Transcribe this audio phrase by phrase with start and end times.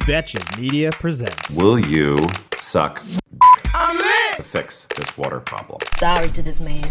[0.00, 1.56] Betches Media presents.
[1.56, 2.18] Will you
[2.58, 3.02] suck
[4.36, 5.80] to fix this water problem?
[5.96, 6.84] Sorry to this man.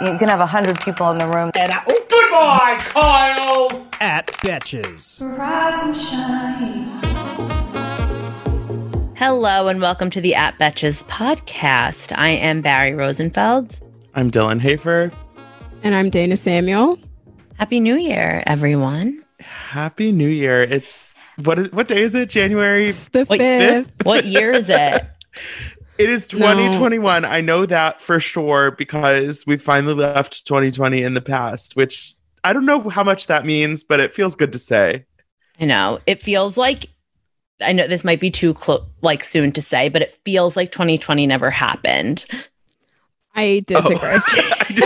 [0.00, 1.52] You can have a hundred people in the room.
[1.54, 3.86] And I, oh, Goodbye, Kyle!
[4.00, 5.22] At Betches.
[5.38, 6.88] Rise and shine.
[9.14, 12.12] Hello and welcome to the At Betches podcast.
[12.18, 13.78] I am Barry Rosenfeld.
[14.14, 15.12] I'm Dylan Hafer.
[15.84, 16.98] And I'm Dana Samuel.
[17.58, 19.21] Happy New Year, everyone.
[19.42, 20.62] Happy New Year.
[20.62, 22.28] It's what is what day is it?
[22.28, 22.86] January.
[22.86, 24.04] It's the Wait, fifth.
[24.04, 25.04] What year is it?
[25.98, 27.24] It is 2021.
[27.24, 32.52] I know that for sure because we finally left 2020 in the past, which I
[32.52, 35.04] don't know how much that means, but it feels good to say.
[35.60, 36.00] I know.
[36.06, 36.86] It feels like
[37.60, 40.72] I know this might be too close like soon to say, but it feels like
[40.72, 42.24] 2020 never happened.
[43.34, 43.98] I disagree.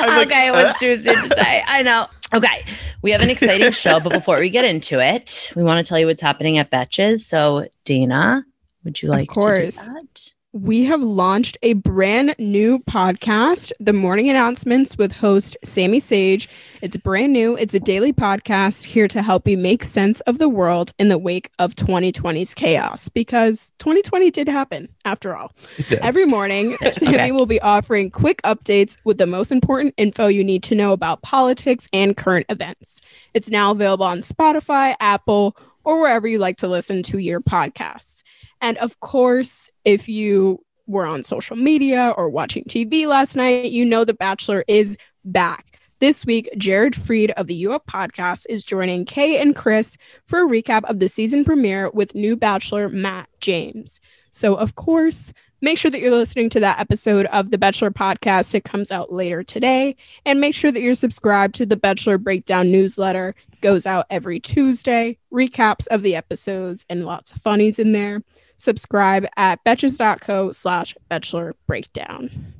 [0.00, 0.52] I'm like, okay, uh?
[0.52, 1.62] what's too soon to say?
[1.66, 2.06] I know.
[2.34, 2.64] Okay,
[3.00, 5.98] we have an exciting show, but before we get into it, we want to tell
[5.98, 7.20] you what's happening at Betches.
[7.20, 8.44] So, Dana,
[8.84, 9.76] would you like of course.
[9.76, 10.32] to do that?
[10.54, 16.48] We have launched a brand new podcast, The Morning Announcements with host Sammy Sage.
[16.80, 17.54] It's brand new.
[17.56, 21.18] It's a daily podcast here to help you make sense of the world in the
[21.18, 25.52] wake of 2020's chaos because 2020 did happen after all.
[26.00, 27.32] Every morning, Sammy Okay.
[27.32, 31.20] will be offering quick updates with the most important info you need to know about
[31.20, 33.02] politics and current events.
[33.34, 35.54] It's now available on Spotify, Apple,
[35.84, 38.22] or wherever you like to listen to your podcasts.
[38.60, 43.84] And of course, if you were on social media or watching TV last night, you
[43.84, 45.78] know The Bachelor is back.
[46.00, 50.44] This week, Jared Freid of the U Up podcast is joining Kay and Chris for
[50.44, 53.98] a recap of the season premiere with new Bachelor Matt James.
[54.30, 58.54] So, of course, make sure that you're listening to that episode of the Bachelor podcast.
[58.54, 59.96] It comes out later today.
[60.24, 63.34] And make sure that you're subscribed to the Bachelor Breakdown newsletter.
[63.52, 68.22] It goes out every Tuesday, recaps of the episodes, and lots of funnies in there.
[68.58, 72.52] Subscribe at betches.co slash bachelor breakdown.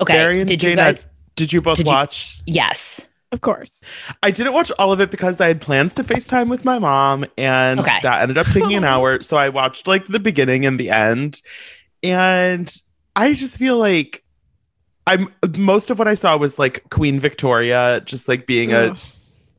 [0.00, 0.12] Okay.
[0.14, 1.06] Barry and did you guys?
[1.36, 2.42] did you both did you- watch?
[2.46, 3.06] Yes.
[3.32, 3.82] Of course.
[4.22, 7.26] I didn't watch all of it because I had plans to FaceTime with my mom,
[7.36, 7.98] and Okay.
[8.02, 9.20] that ended up taking an hour.
[9.22, 11.42] So I watched like the beginning and the end.
[12.02, 12.74] And
[13.16, 14.22] I just feel like
[15.08, 18.98] I'm most of what I saw was like Queen Victoria just like being a Ugh.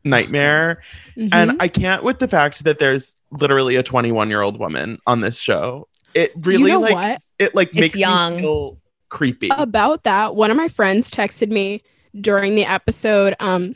[0.07, 0.81] Nightmare.
[1.18, 1.29] Mhm.
[1.31, 5.22] And I can't with the fact that there's literally a 21 year old woman on
[5.22, 5.88] this show.
[6.13, 7.19] It really know like what?
[7.40, 8.35] it like It's makes young.
[8.38, 8.78] me feel
[9.09, 9.50] creepy.
[9.56, 11.81] about that, one of my friends texted me
[12.19, 13.35] during the episode.
[13.40, 13.75] Um,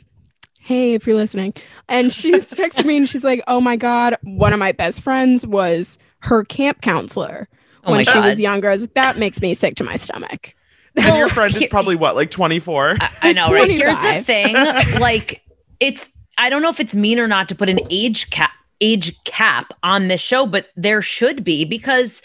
[0.60, 1.54] hey, if you're listening,
[1.88, 5.46] and she texted me and she's like, "Oh my god, one of my best friends
[5.46, 7.48] was her camp counselor
[7.84, 8.24] Oh when she God.
[8.24, 10.54] was younger." I was like, "That makes me sick to my stomach."
[10.96, 12.98] and your friend is probably what, like 24?
[13.00, 13.70] I, I know, right?
[13.70, 14.54] Here's the thing.
[15.00, 15.42] Like,
[15.80, 18.50] it's I don't know if it's mean or not to put an age cap
[18.80, 22.20] age cap on this show, but there should be because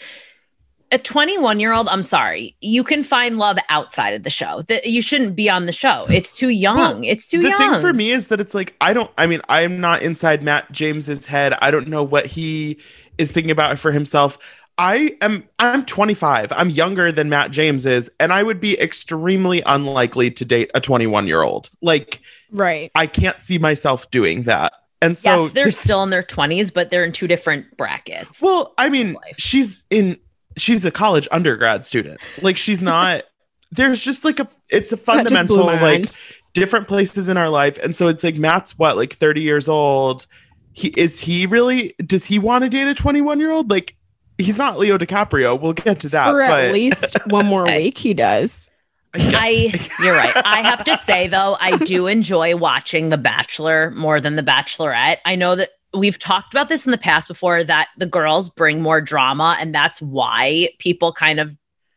[0.90, 4.62] a 21 year old, I'm sorry, you can find love outside of the show.
[4.62, 6.06] That you shouldn't be on the show.
[6.08, 6.76] It's too young.
[6.76, 7.58] Well, it's too the young.
[7.58, 10.42] The thing for me is that it's like I don't I mean I'm not inside
[10.42, 11.54] Matt James's head.
[11.60, 12.78] I don't know what he
[13.18, 14.38] is thinking about for himself.
[14.78, 16.52] I am I'm 25.
[16.52, 20.80] I'm younger than Matt James is and I would be extremely unlikely to date a
[20.80, 21.70] 21 year old.
[21.82, 22.90] Like Right.
[22.94, 24.72] I can't see myself doing that.
[25.02, 28.40] And so yes, they're to- still in their 20s, but they're in two different brackets.
[28.40, 29.36] well, I mean, life.
[29.36, 30.16] she's in
[30.56, 32.20] she's a college undergrad student.
[32.42, 33.24] Like she's not
[33.72, 36.10] there's just like a it's a That just blew fundamental like
[36.54, 37.78] different places in our life.
[37.82, 40.26] And so it's like Matt's what, like 30 years old.
[40.72, 43.70] He is he really does he want to date a 21 year old?
[43.70, 43.94] Like
[44.38, 45.60] he's not Leo DiCaprio.
[45.60, 46.30] We'll get to that.
[46.30, 48.68] For but at least one more week, he does.
[49.14, 50.32] I you're right.
[50.36, 55.16] I have to say though, I do enjoy watching The Bachelor more than The Bachelorette.
[55.24, 58.82] I know that we've talked about this in the past before that the girls bring
[58.82, 61.56] more drama and that's why people kind of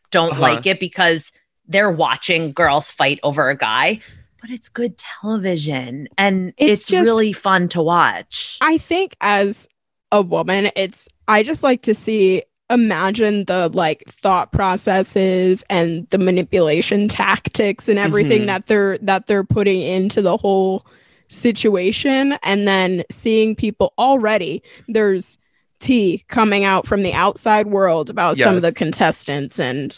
[0.10, 0.42] don't Uh-huh.
[0.42, 1.32] like it because
[1.68, 4.00] they're watching girls fight over a guy.
[4.40, 8.58] But it's good television and It's it's, just- really fun to watch.
[8.62, 9.68] I think as
[10.12, 16.18] a woman, it's I just like to see imagine the like thought processes and the
[16.18, 18.46] manipulation tactics and everything Mhm.
[18.48, 20.86] that they're that they're putting into the whole
[21.28, 22.38] situation.
[22.44, 25.38] And then seeing people already there's
[25.80, 29.98] tea coming out from the outside world about some of the contestants and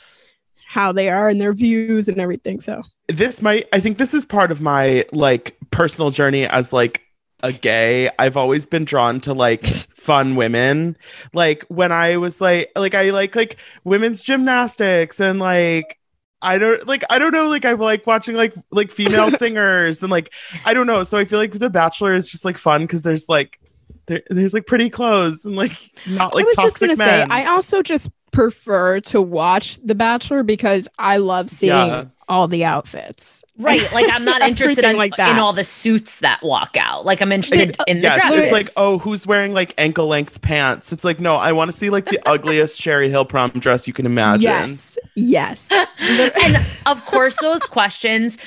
[0.67, 2.81] how they are and their views and everything so.
[3.07, 7.01] This might I think this is part of my like personal journey as like
[7.43, 8.09] a gay.
[8.17, 10.97] I've always been drawn to like fun women.
[11.33, 15.99] Like when I was like like I like like women's gymnastics and like
[16.41, 20.09] I don't like I don't know like I like watching like like female singers and
[20.11, 20.33] like
[20.65, 23.29] I don't know so I feel like The Bachelor is just like fun cuz there's
[23.29, 23.59] like
[24.07, 27.07] there, there's like pretty clothes and like not like I was just gonna men.
[27.07, 32.05] say, I also just prefer to watch The Bachelor because I love seeing Yeah.
[32.27, 33.43] All the outfits.
[33.57, 33.91] Right.
[33.91, 35.29] Like I'm not interested in, like that.
[35.29, 37.05] in all the suits that walk out.
[37.05, 38.43] Like I'm interested in the yes, dresses.
[38.43, 40.91] it's like oh, who's wearing like ankle length pants?
[40.91, 43.93] It's like no, I want to see like the ugliest Cherry Hill prom dress you
[43.93, 44.43] can imagine.
[44.43, 45.71] Yes, yes.
[45.99, 48.37] and of course those questions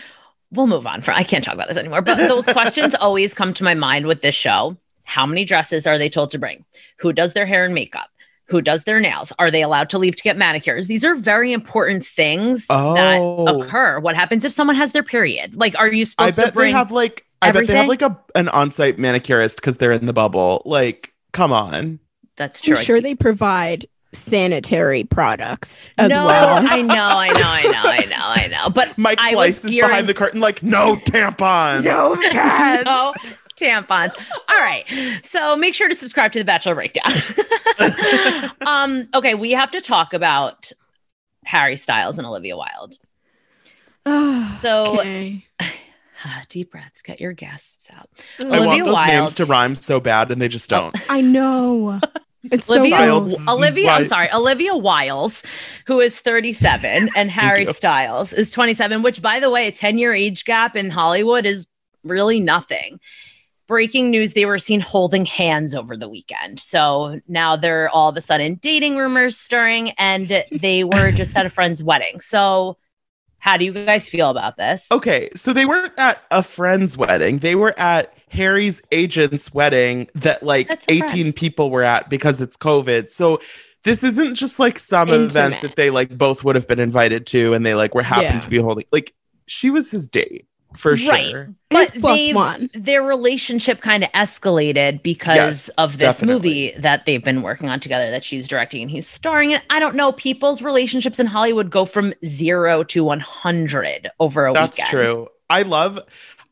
[0.52, 3.52] we'll move on from i can't talk about this anymore but those questions always come
[3.52, 6.64] to my mind with this show how many dresses are they told to bring
[6.99, 8.08] who does their hair and makeup
[8.48, 11.52] who does their nails are they allowed to leave to get manicures these are very
[11.52, 12.94] important things Oh.
[12.94, 16.46] that occur what happens if someone has their period like are you I supposed bet
[16.46, 19.76] to bring they have like I bet they have like a an on-site manicurist because
[19.76, 20.62] they're in the bubble.
[20.64, 22.00] Like, come on.
[22.37, 26.66] that's true I'm sure keep- they provide sanitary products as no, well.
[26.66, 28.70] I know, I know, I know, I know, I know.
[28.70, 31.84] But Mike I Slice is gearing- behind the curtain, like, no tampons.
[31.84, 33.14] no
[33.56, 34.14] tampons.
[34.49, 34.85] All right.
[35.23, 37.12] So make sure to subscribe to the Bachelor Breakdown.
[38.67, 40.73] um, okay, we have to talk about
[41.44, 42.99] Harry Styles and Olivia Wilde.
[44.62, 45.44] So okay.
[46.49, 48.08] deep breaths, get your gasps out.
[48.38, 49.06] I Olivia want those Wilde.
[49.08, 50.97] names to rhyme so bad, and they just don't.
[51.11, 52.00] I know.
[52.44, 53.35] It's Olivia, so Wilde.
[53.49, 55.43] Olivia, I'm sorry, Olivia Wiles,
[55.87, 57.67] who is 37, and Harry.
[57.67, 61.67] Styles is 27, which, by the way, a 10 year age gap in Hollywood is
[62.05, 63.00] really nothing.
[63.66, 66.60] Breaking news they were seen holding hands over the weekend.
[66.60, 71.46] So now they're all of a sudden dating rumors stirring, and they were just at
[71.46, 72.20] a friend's wedding.
[72.20, 72.76] So,
[73.38, 74.86] how do you guys feel about this?
[74.90, 77.38] Okay, so they weren't at a friend's wedding.
[77.38, 81.36] They were at Harry's agent's wedding that like 18 friend.
[81.36, 83.10] people were at because it's COVID.
[83.10, 83.40] So
[83.84, 85.30] this isn't just like some Intimate.
[85.30, 88.24] event that they like both would have been invited to and they like were happy
[88.24, 88.40] Yeah.
[88.40, 88.84] to be holding.
[88.90, 89.14] Like
[89.46, 90.46] she was his date
[90.76, 91.31] for Right.
[91.31, 91.49] sure.
[91.70, 92.70] But they've- one.
[92.75, 96.34] their relationship kind of escalated because Yes, of this definitely.
[96.70, 99.61] movie that they've been working on together that she's directing and he's starring in.
[99.70, 100.12] I don't know.
[100.12, 104.99] People's relationships in Hollywood go from zero to 100 over a That's weekend.
[104.99, 105.28] That's true.
[105.50, 106.00] I love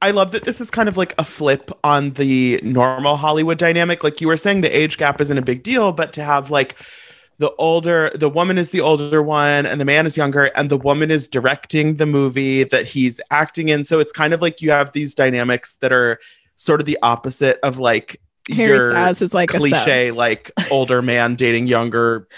[0.03, 4.05] I love that this is kind of like a flip on the normal Hollywood dynamic.
[4.05, 6.77] Like you were saying the age gap isn't a big deal, but to have like
[7.39, 10.77] the older the woman is the older one and the man is younger and the
[10.77, 13.85] woman is directing the movie that he's acting in.
[13.85, 16.21] So it's kind of like you have these dynamics that are
[16.57, 18.21] sort of the opposite of like
[18.51, 22.29] Harry your Styles is like a cliche like older man dating younger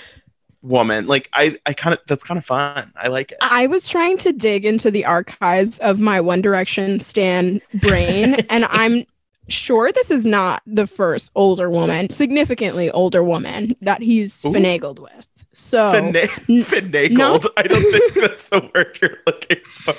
[0.62, 1.06] woman.
[1.06, 2.93] Like I I kind of that's kind of fun.
[2.96, 3.38] I like it.
[3.40, 8.64] I was trying to dig into the archives of my One Direction stan brain, and
[8.66, 9.04] I'm
[9.48, 14.50] sure this is not the first older woman, significantly older woman that he's Ooh.
[14.50, 15.26] finagled with.
[15.52, 17.16] So Fina- finagled.
[17.16, 19.94] not- I don't think that's the word you're looking for.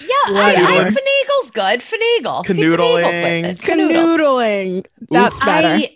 [0.00, 0.90] Yeah, I, I, Whatever.
[0.90, 1.80] finagle's good.
[1.80, 2.44] Finagle.
[2.44, 3.48] Finagled Canoodling.
[3.48, 4.86] with canoodling.
[5.10, 5.68] That's better.
[5.68, 5.90] I,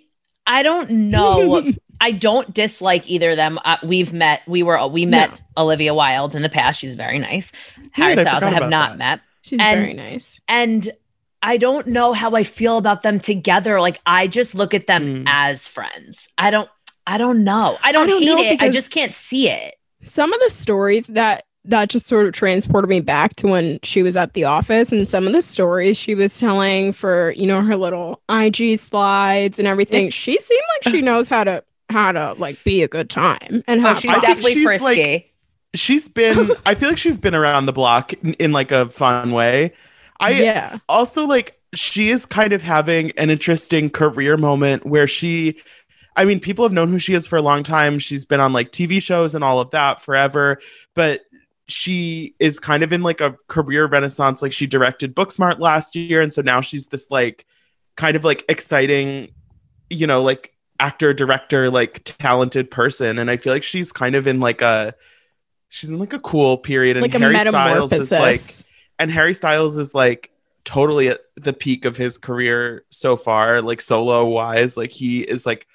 [0.47, 1.73] I don't know.
[2.03, 3.59] I don't dislike either of them.
[3.65, 4.41] Uh, we've met.
[4.47, 4.87] We were.
[4.89, 5.37] We met No.
[5.65, 6.81] Olivia Wilde in the past.
[6.81, 7.53] She's very nice.
[7.93, 8.99] Harry I Styles, I forgot have not that.
[8.99, 9.21] met.
[9.43, 10.41] She's and- very nice.
[10.49, 10.91] and
[11.43, 13.81] I don't know how I feel about them together.
[13.81, 15.25] Like I just look at them Mm.
[15.27, 16.29] as friends.
[16.39, 16.69] I don't
[17.07, 17.79] I don't know.
[17.83, 18.63] I don't, don't hate know it.
[18.63, 19.75] I just can't see it.
[20.05, 24.03] Some of the stories that that just sort of transported me back to when she
[24.03, 27.61] was at the office and some of the stories she was telling for you know
[27.63, 30.11] her little IG slides and everything.
[30.11, 33.85] She seemed like she knows how to how to like be a good time and
[33.85, 34.85] Oh, she's I definitely she's, frisky.
[34.85, 35.27] like,
[35.75, 39.33] She's been I feel like she's been around the block in, in like a fun
[39.33, 39.73] way.
[40.21, 40.79] I yeah.
[40.89, 45.61] also like she is kind of having an interesting career moment where she
[46.17, 47.99] I mean people have known who she is for a long time.
[47.99, 50.59] She's been on like TV shows and all of that forever,
[50.95, 51.23] but
[51.69, 56.21] she is kind of in like a career renaissance like she directed Booksmart last year
[56.21, 57.47] and so now she's this like
[57.97, 59.33] kind of like exciting
[59.89, 64.27] you know like actor director like talented person and I feel like she's kind of
[64.27, 64.95] in like a
[65.69, 68.41] she's in like a cool period and Like a Harry Styles is like
[69.01, 70.31] and Harry Styles is like
[70.65, 74.77] totally at the peak of his career so far, like solo wise.
[74.77, 75.67] Like he is like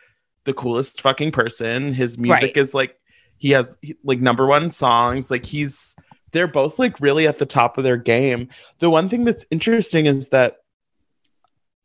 [0.46, 1.94] the coolest fucking person.
[1.94, 2.58] His music Right.
[2.58, 2.98] is like
[3.38, 5.30] he has like number one songs.
[5.32, 5.96] Like he's
[6.32, 8.50] they're both like really at the top of their game.
[8.80, 10.58] The one thing that's interesting is that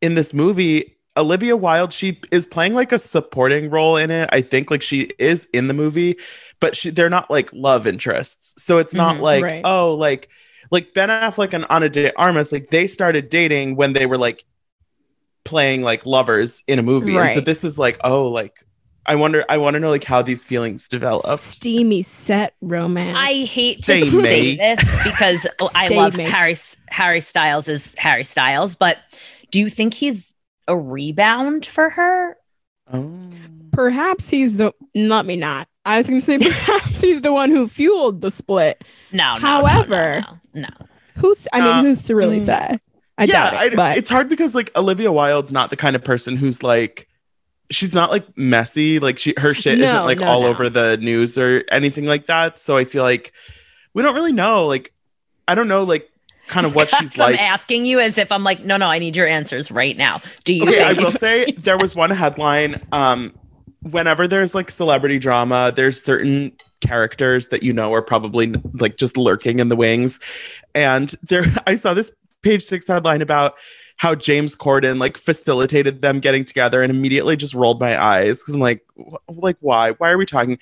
[0.00, 4.28] in this movie, Olivia Wilde, she is playing like a supporting role in it.
[4.32, 6.16] I think like she is in the movie,
[6.60, 8.62] but she, they're not like love interests.
[8.62, 9.62] So it's not Mhm, like, right.
[9.64, 10.28] oh, like
[10.70, 14.44] like Ben Affleck and Ana de Armas, like they started dating when they were like
[15.44, 17.16] playing like lovers in a movie.
[17.16, 18.64] And so this is like, oh, like
[19.06, 21.38] I wonder, I want to know like how these feelings develop.
[21.40, 23.16] steamy set romance.
[23.18, 24.58] I hate to Stay say mate.
[24.58, 26.28] this because I love mate.
[26.28, 26.56] Harry
[26.88, 28.98] Harry Styles is Harry Styles, but
[29.50, 30.34] do you think he's
[30.68, 32.36] a rebound for her?
[32.92, 33.18] Oh.
[33.72, 34.72] perhaps he's the.
[34.94, 35.68] Let me not.
[35.84, 38.84] I was going to say perhaps he's the one who fueled the split.
[39.12, 40.86] No, no, no, However- no, no, no.
[41.16, 41.46] Who's?
[41.52, 42.78] I mean, Uh, who's to really mm, say?
[43.18, 43.72] I yeah, doubt it.
[43.72, 47.08] I- but it's hard because like Olivia Wilde's not the kind of person who's like
[47.70, 48.98] she's not like messy.
[49.00, 50.48] Like she her shit isn't like no, all no.
[50.48, 52.58] over the news or anything like that.
[52.58, 53.32] So I feel like
[53.92, 54.66] we don't really know.
[54.66, 54.92] Like
[55.46, 56.08] I don't know like
[56.46, 57.40] kind of what she's So I'm like.
[57.40, 60.22] asking you as if I'm like, no, no, I need your answers right now.
[60.44, 60.62] Do you?
[60.62, 62.80] Okay, I will say there was one headline.
[62.92, 63.34] Um,
[63.82, 69.16] whenever there's like celebrity drama, there's certain characters that you know are probably like just
[69.16, 70.20] lurking in the wings.
[70.74, 73.54] And there, I saw this page six headline about
[73.96, 78.54] how James Corden like facilitated them getting together, and immediately just rolled my eyes because
[78.54, 78.82] I'm like,
[79.28, 79.90] like why?
[79.92, 80.58] Why are we talking?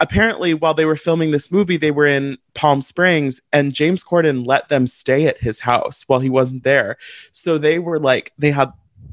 [0.00, 4.46] Apparently, while they were filming this movie, they were in Palm Springs, and James Corden
[4.46, 6.96] let them stay at his house while he wasn't there.
[7.32, 8.72] So they were like, they had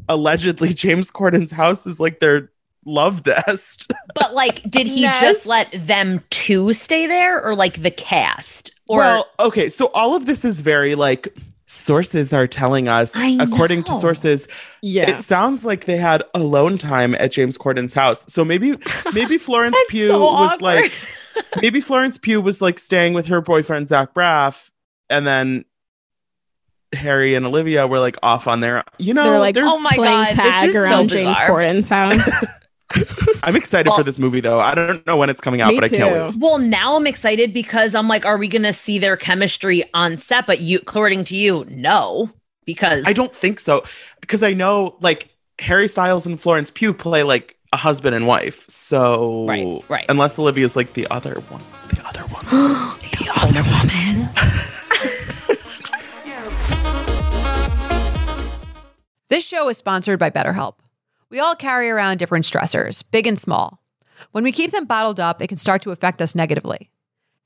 [0.10, 2.52] allegedly James Corden's house is like their
[2.90, 3.92] love nest.
[4.16, 5.22] But like, did he Nest?
[5.22, 8.72] just let them two stay there, or like the cast?
[8.88, 11.30] Or well, okay, so all of this is very like
[11.68, 14.48] sources are telling us, according to sources,
[14.82, 18.26] yeah, it sounds like they had alone time at James Corden's house.
[18.32, 18.76] So maybe
[19.14, 20.62] maybe Florence That's Pugh so was awkward.
[20.62, 20.94] like
[21.62, 24.72] maybe Florence Pugh was like staying with her boyfriend Zach Braff,
[25.10, 25.66] and then
[26.94, 28.84] Harry and Olivia were like off on their.
[28.98, 31.48] You know, they're like Oh my playing God, this tag is so James bizarre.
[31.48, 32.46] Corden's house.
[33.44, 34.60] I'm excited Well- for this movie though.
[34.60, 36.42] I don't know when it's coming out, Me but I can't wait.
[36.42, 40.18] Well, now I'm excited because I'm like, are we going to see their chemistry on
[40.18, 40.48] set?
[40.48, 42.30] But you, according to you, no,
[42.66, 43.84] because I don't think so
[44.22, 45.30] because I know like
[45.60, 48.68] Harry Styles and Florence Pugh play like a husband and wife.
[48.70, 50.06] So Right, right.
[50.10, 52.46] Unless Olivia's like the other one, the other one.
[53.20, 54.30] the other woman.
[59.30, 60.78] This show is sponsored by BetterHelp.
[61.32, 63.84] We all carry around different stressors, big and small.
[64.32, 66.90] When we keep them bottled up, it can start to affect us negatively.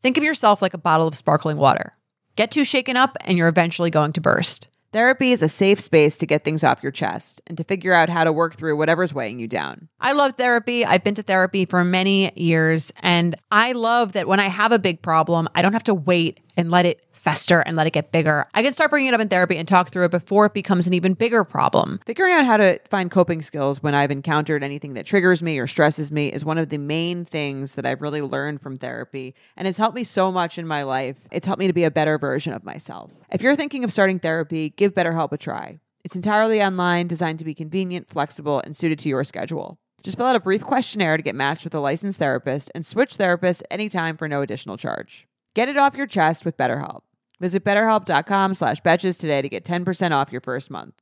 [0.02, 1.98] Think of yourself like a bottle of sparkling water.
[2.38, 4.70] Get too shaken up, and you're eventually going to burst.
[4.94, 8.10] Therapy is a safe space to get things off your chest and to figure out
[8.10, 9.90] how to work through whatever's weighing you down.
[10.00, 10.86] I love therapy.
[10.86, 14.78] I've been to therapy for many years, and I love that when I have a
[14.78, 18.12] big problem, I don't have to wait and let it fester and let it get
[18.12, 18.46] bigger.
[18.54, 20.88] I can start bringing it up in therapy and talk through it before it becomes
[20.88, 22.02] an even bigger problem.
[22.06, 25.66] Figuring out how to find coping skills when I've encountered anything that triggers me or
[25.66, 29.68] stresses me is one of the main things that I've really learned from therapy and
[29.68, 31.16] has helped me so much in my life.
[31.32, 33.10] It's helped me to be a better version of myself.
[33.32, 35.80] If you're thinking of starting therapy, give BetterHelp a try.
[36.04, 39.78] It's entirely online, designed to be convenient, flexible, and suited to your schedule.
[40.04, 43.18] Just fill out a brief questionnaire to get matched with a licensed therapist and switch
[43.18, 45.26] therapists anytime for no additional charge.
[45.54, 47.04] Get it off your chest with BetterHelp.
[47.40, 50.96] Visit betterhelp.com slash betches today to get 10% off your first month.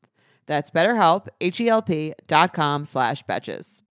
[0.45, 3.81] That's betterhelp, H-E-L-P dot com slash betches.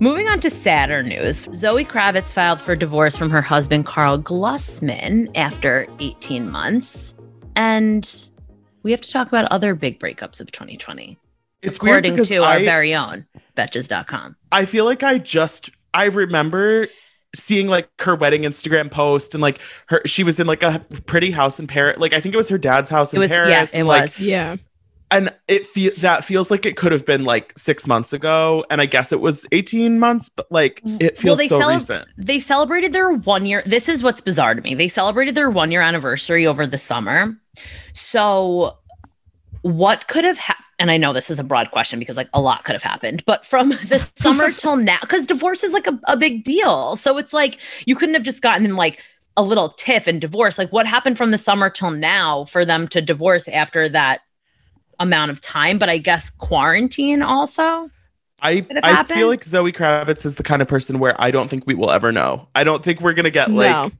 [0.00, 5.30] Moving on to sadder news, Zoe Kravitz filed for divorce from her husband Karl Glusman
[5.34, 7.13] after 18 months,
[7.56, 8.28] and
[8.82, 11.18] we have to talk about other big breakups of 2020,
[11.62, 14.36] It's weird according to our I, very own Betches.com.
[14.52, 16.88] I feel like I just I remember
[17.34, 19.58] seeing like her wedding Instagram post and like
[19.88, 21.98] her she was in like a pretty house in Paris.
[21.98, 23.50] Like I think it was her dad's house in It was, Paris.
[23.50, 24.20] yes, it and, like, was.
[24.20, 24.56] yeah,
[25.10, 28.80] and it fe- that feels like it could have been like six months ago and
[28.80, 32.08] i guess it was 18 months but like mm, it feels they so cele- recent
[32.16, 33.62] They celebrated their one year.
[33.66, 34.74] This is what's bizarre to me.
[34.74, 37.36] They celebrated their one year anniversary over the summer.
[37.92, 38.76] So,
[39.62, 40.64] what could have happened?
[40.78, 43.24] And I know this is a broad question because like a lot could have happened,
[43.24, 46.96] but from the summer till now, because divorce is like a, a big deal.
[46.96, 49.02] So it's like you couldn't have just gotten in like
[49.36, 50.58] a little tiff and divorce.
[50.58, 54.20] Like what happened from the summer till now for them to divorce after that
[55.00, 55.78] amount of time?
[55.78, 57.90] But I guess quarantine also.
[58.42, 61.62] i i feel like zoe kravitz is the kind of person where i don't think
[61.66, 63.90] we will ever know i don't think we're gonna get No.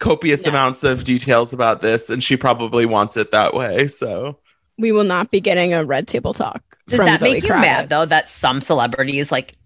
[0.00, 0.50] Like copious No.
[0.50, 4.38] amounts of details about this and she probably wants it that way so
[4.78, 6.62] we will not be getting a red table talk.
[6.86, 9.56] Does from that Zoe make you mad though that some celebrities like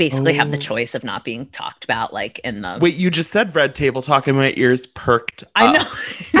[0.00, 0.60] basically have the Oh.
[0.60, 4.00] choice of not being talked about like in the wait you just said red table
[4.02, 5.74] talk and my ears perked I up.
[5.74, 6.40] know.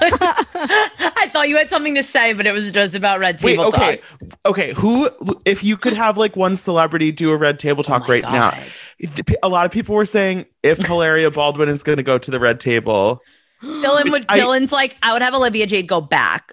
[0.00, 3.66] I thought you had something to say, but it was just about red Wait, table
[3.68, 4.38] okay, talk.
[4.46, 4.72] okay.
[4.74, 5.10] Who,
[5.44, 8.22] if you could have like one celebrity do a red table oh talk Oh right
[8.22, 8.64] now, God.
[9.00, 12.30] the- a lot of people were saying if Hilaria Baldwin is going to go to
[12.30, 13.20] the red table,
[13.62, 16.52] Dylan would I- Dylan's like, I would have Olivia Jade go back.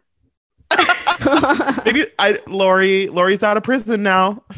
[1.86, 4.44] maybe I Lori Lori's out of prison now.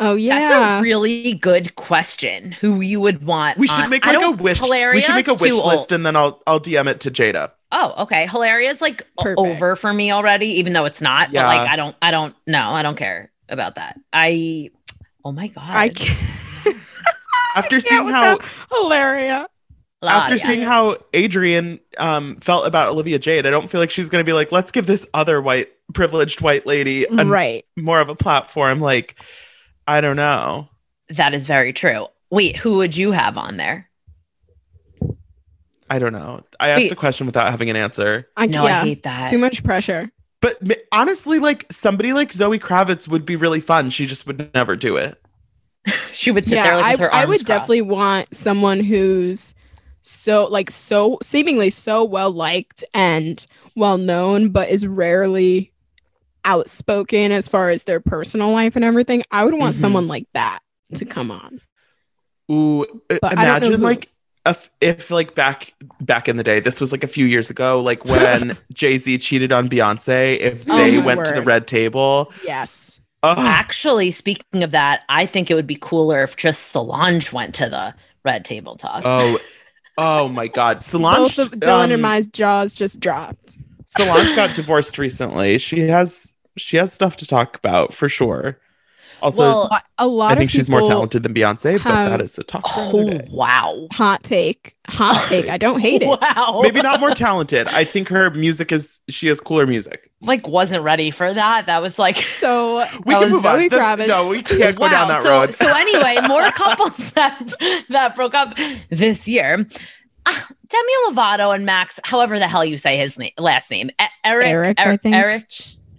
[0.00, 2.52] oh yeah, That's a really good question.
[2.52, 3.58] Who you would want?
[3.58, 4.60] We should on- make like a don't- wish.
[4.60, 5.92] We should make a wish list, old.
[5.92, 7.52] and then I'll I'll DM it to Jada.
[7.70, 8.26] Oh, okay.
[8.26, 9.38] Hilaria's like Perfect.
[9.38, 11.30] over for me already, even though it's not.
[11.32, 11.42] Yeah.
[11.42, 13.98] But like I don't I don't no, I don't care about that.
[14.12, 14.70] I
[15.24, 15.64] Oh my god.
[15.68, 16.18] I can't.
[17.54, 19.48] After Yeah, seeing how that Hilaria.
[20.00, 20.44] La- after yeah.
[20.46, 24.24] seeing how Adrienne um, felt about Olivia Jade, I don't feel like she's going to
[24.26, 27.64] be like, let's give this other white privileged white lady a, right.
[27.76, 28.80] more of a platform.
[28.80, 29.20] Like,
[29.88, 30.68] I don't know.
[31.08, 32.06] that is very true.
[32.30, 33.88] Wait, who would you have on there?
[35.90, 36.40] I don't know.
[36.60, 36.92] I asked Wait.
[36.92, 38.28] a question without having an answer.
[38.36, 39.30] I, No, yeah, I hate that.
[39.30, 40.10] Too much pressure.
[40.42, 43.88] But m- honestly, like somebody like Zoe Kravitz would be really fun.
[43.90, 45.20] She just would never do it.
[46.12, 47.46] She would sit yeah, there like, I, with her I arms would crossed.
[47.46, 49.54] definitely want someone who's
[50.02, 55.72] so like so seemingly so well liked and well known, but is rarely
[56.44, 59.22] outspoken as far as their personal life and everything.
[59.30, 59.80] I would want Mhm.
[59.80, 60.60] someone like that
[60.94, 61.60] to come on.
[62.50, 64.08] Ooh, i- But don't know imagine like
[64.46, 67.80] if, if like back back in the day, this was like a few years ago,
[67.80, 70.38] like when Jay Z cheated on Beyonce.
[70.38, 72.98] If Oh they my went to the red table, Yes.
[73.22, 77.54] oh, Actually, speaking of that, I think it would be cooler if just Solange went
[77.56, 79.02] to the red table talk.
[79.04, 79.38] oh,
[79.98, 81.36] oh my God, Solange.
[81.36, 83.57] Both of Dylan um, and my jaws just dropped.
[83.88, 85.58] Solange got divorced recently.
[85.58, 88.58] She has she has stuff to talk about for sure.
[89.20, 92.38] Also, well, A lot I of think she's more talented than Beyonce, but that is
[92.38, 93.26] a talk oh day.
[93.32, 93.88] wow.
[93.92, 94.76] Hot take.
[94.86, 95.48] Hot take.
[95.48, 96.06] I don't hate it.
[96.06, 96.60] Wow.
[96.62, 97.66] Maybe not more talented.
[97.66, 100.12] I think her music is she has cooler music.
[100.20, 101.66] like wasn't ready for that.
[101.66, 103.70] That was like So We can move Zoe on.
[103.70, 103.96] Kravitz.
[103.96, 105.52] That's, no, we can't go down that so, road.
[105.54, 108.54] so anyway, more couples that that broke up
[108.88, 109.66] this year.
[110.68, 114.46] Demi Lovato and Max, however the hell you say his name, last name, E- Eric,
[114.46, 115.16] Eric, I Eric, think.
[115.16, 115.50] Eric,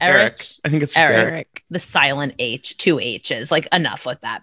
[0.01, 1.17] Eric, I think it's just Eric.
[1.17, 1.33] Eric.
[1.33, 1.63] Eric.
[1.69, 3.51] the silent H, two H's.
[3.51, 4.41] Like enough with that.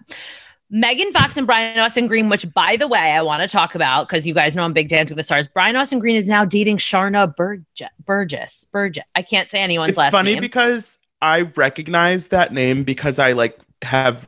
[0.69, 4.07] Megan Fox and Brian Austin Green, which by the way, I want to talk about
[4.07, 5.47] because you guys know I'm big Dancing with the Stars.
[5.47, 7.89] Brian Austin Green is now dating Sharna Burgess.
[8.05, 8.65] Burgess.
[8.71, 9.05] Burgess.
[9.15, 10.07] I can't say anyone's last name.
[10.07, 10.41] It's last funny name.
[10.41, 14.27] because I recognize that name because I like have,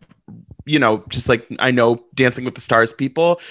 [0.66, 3.42] you know, just like I know Dancing with the Stars people,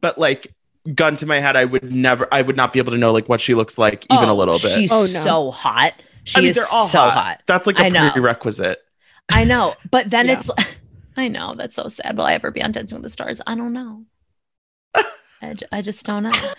[0.00, 0.54] but like
[0.94, 3.28] gun to my head, I would never, I would not be able to know like
[3.28, 4.74] what she looks like even Oh, a little bit.
[4.76, 5.22] She's Oh, no.
[5.24, 5.94] so hot.
[6.24, 7.12] She I mean, is they're all so hot.
[7.14, 7.42] hot.
[7.46, 8.10] That's like I a know.
[8.12, 8.78] prerequisite.
[9.30, 10.38] I know, but then Yeah.
[10.38, 10.50] it's.
[11.18, 12.16] I know that's so sad.
[12.16, 13.40] Will I ever be on Dancing with the Stars?
[13.46, 14.04] I don't know.
[15.42, 16.52] I, I just don't know.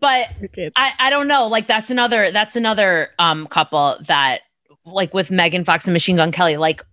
[0.00, 0.28] But
[0.76, 1.46] I, I don't know.
[1.46, 4.40] Like that's another that's another um couple that
[4.84, 6.56] like with Megan Fox and Machine Gun Kelly.
[6.56, 6.84] Like,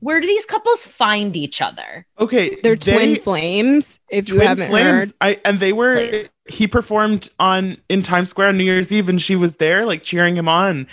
[0.00, 2.06] where do these couples find each other?
[2.18, 4.00] Okay, They're they- twin flames.
[4.10, 5.04] If you haven't Flames.
[5.04, 5.94] heard, I and they were.
[6.08, 6.28] Please.
[6.48, 10.02] He performed on in Times Square on New Year's Eve, and she was there, like
[10.02, 10.88] cheering him on.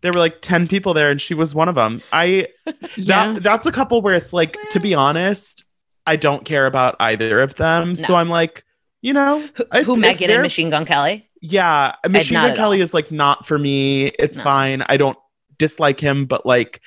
[0.00, 2.02] There were like ten people there, and she was one of them.
[2.12, 2.48] I
[2.96, 5.64] yeah, that that's a couple where it's like, to be honest,
[6.06, 7.94] I don't care about either of them.
[7.94, 8.64] So I'm like,
[9.02, 11.28] you know, Who, if- who Megan and Machine Gun Kelly?
[11.40, 12.82] Yeah, Machine Gun Kelly all.
[12.84, 14.06] is like not for me.
[14.18, 14.44] It's No.
[14.44, 14.82] fine.
[14.88, 15.18] I don't
[15.58, 16.80] dislike him, but like,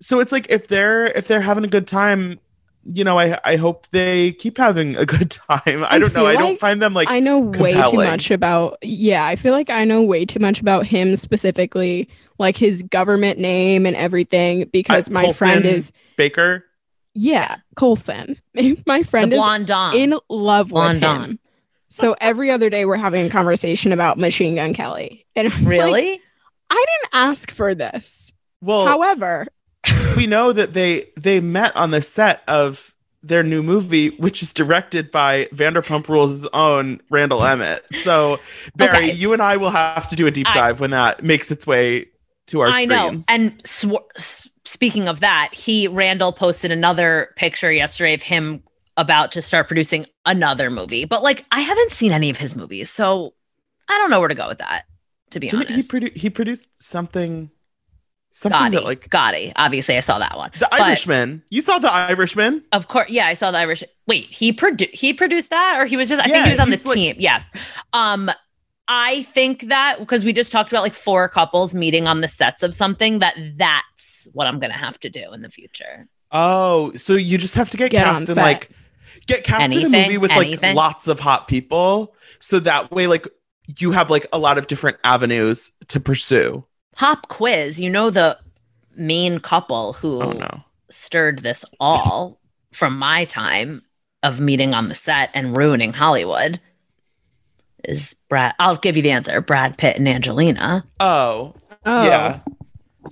[0.00, 2.38] so it's like if they're if they're having a good time,
[2.84, 5.60] you know, I I hope they keep having a good time.
[5.84, 6.20] I, I don't know.
[6.20, 8.78] feel I don't find them like I know way too much about.
[8.82, 13.38] Yeah, I feel like I know way too much about him specifically, like his government
[13.38, 16.64] name and everything, because Uh, my friend is Baker.
[17.14, 18.36] yeah Colson.
[18.86, 19.94] my The friend is blonde Dom.
[19.94, 21.00] in love with Blonde him.
[21.00, 21.38] Dawn.
[21.88, 25.68] So every other day we're having a conversation about Machine Gun Kelly, and I'm like,
[25.70, 26.20] really?
[26.68, 28.32] I didn't ask for this.
[28.60, 29.46] Well, However,
[30.16, 34.52] we know that they they met on the set of their new movie, which is
[34.52, 37.84] directed by Vanderpump Rules' own Randall Emmett.
[38.02, 38.38] So,
[38.76, 39.12] Barry, Okay.
[39.12, 41.66] you and I will have to do a deep I- dive when that makes its
[41.66, 42.06] way
[42.46, 43.06] to our I know.
[43.06, 43.26] screens.
[43.28, 48.62] And sw- speaking of that, he Randall posted another picture yesterday of him
[48.96, 51.04] about to start producing another movie.
[51.04, 53.34] But like, I haven't seen any of his movies, so
[53.88, 54.84] I don't know where to go with that.
[55.30, 57.50] To be Didn't he honest, produ- he produced something
[58.36, 59.52] something Gotti, that like Gotti.
[59.56, 60.50] Obviously, I saw that one.
[60.58, 61.42] The But- Irishman.
[61.50, 62.62] You saw The Irishman?
[62.72, 63.82] Of course, yeah, I saw the Irish.
[64.06, 66.20] Wait, he produced he produced that, or he was just?
[66.20, 67.16] I think Yeah, he was on the like- team.
[67.18, 67.42] Yeah.
[67.92, 68.30] Um,
[68.88, 72.62] I think that because we just talked about like four couples meeting on the sets
[72.62, 76.06] of something that that's what I'm gonna have to do in the future.
[76.30, 78.42] Oh, so you just have to get, Get cast in set.
[78.44, 78.70] like
[79.26, 80.60] get cast in a movie with anything.
[80.70, 82.14] like lots of hot people.
[82.38, 83.26] So that way, like
[83.78, 86.64] you have like a lot of different avenues to pursue.
[86.96, 87.78] Pop quiz.
[87.80, 88.38] You know the
[88.96, 90.64] main couple who Oh no.
[90.90, 92.40] stirred this all
[92.72, 93.82] from my time
[94.22, 96.60] of meeting on the set and ruining Hollywood
[97.84, 98.54] is Brad.
[98.58, 100.84] I'll give you the answer: Brad Pitt and Angelina.
[100.98, 101.54] Oh,
[101.84, 102.40] oh, yeah.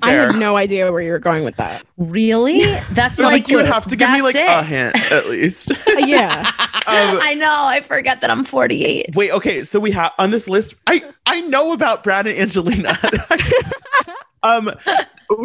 [0.02, 0.26] I Fair.
[0.32, 1.84] had no idea where you were going with that.
[1.96, 2.64] Really?
[2.90, 5.70] That's It's like, you would have to give me like that's a hint at least.
[5.98, 6.50] yeah.
[6.86, 7.64] Um, I know.
[7.64, 9.14] I forget that I'm 48.
[9.14, 10.74] Wait, okay, so we have on this list.
[10.86, 12.98] I I know about Brad and Angelina.
[14.42, 14.70] um,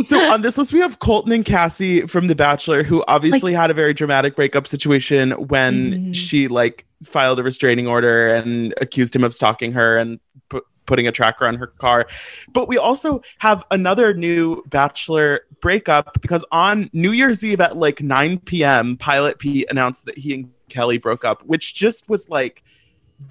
[0.02, 3.72] so on this list we have Colton and Cassie from The Bachelor, who obviously had
[3.72, 6.16] a very dramatic breakup situation when Mhm.
[6.16, 11.08] she like filed a restraining order and accused him of stalking her and pu- putting
[11.08, 12.06] a tracker on her car.
[12.52, 18.02] But we also have another new Bachelor breakup because on New Year's Eve at like
[18.02, 22.64] 9 p.m., Pilot Pete announced that he and Kelly broke up, which just was like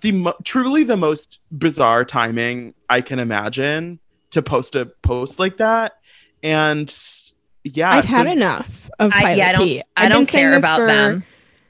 [0.02, 5.56] the mo- truly the most bizarre timing I can imagine to post a post like
[5.58, 5.94] that.
[6.42, 6.94] And
[7.64, 9.62] yeah, I've had enough of I, Pilot yeah, I don't.
[9.62, 9.82] Pete.
[9.96, 11.24] I I've don't been saying care this about for- them.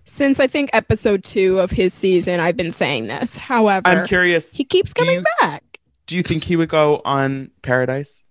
[0.05, 3.37] Since I think episode two of his season, I've been saying this.
[3.37, 4.55] However, I'm curious.
[4.55, 5.63] he keeps do coming you- back.
[6.07, 8.23] Do you think he would go on Paradise?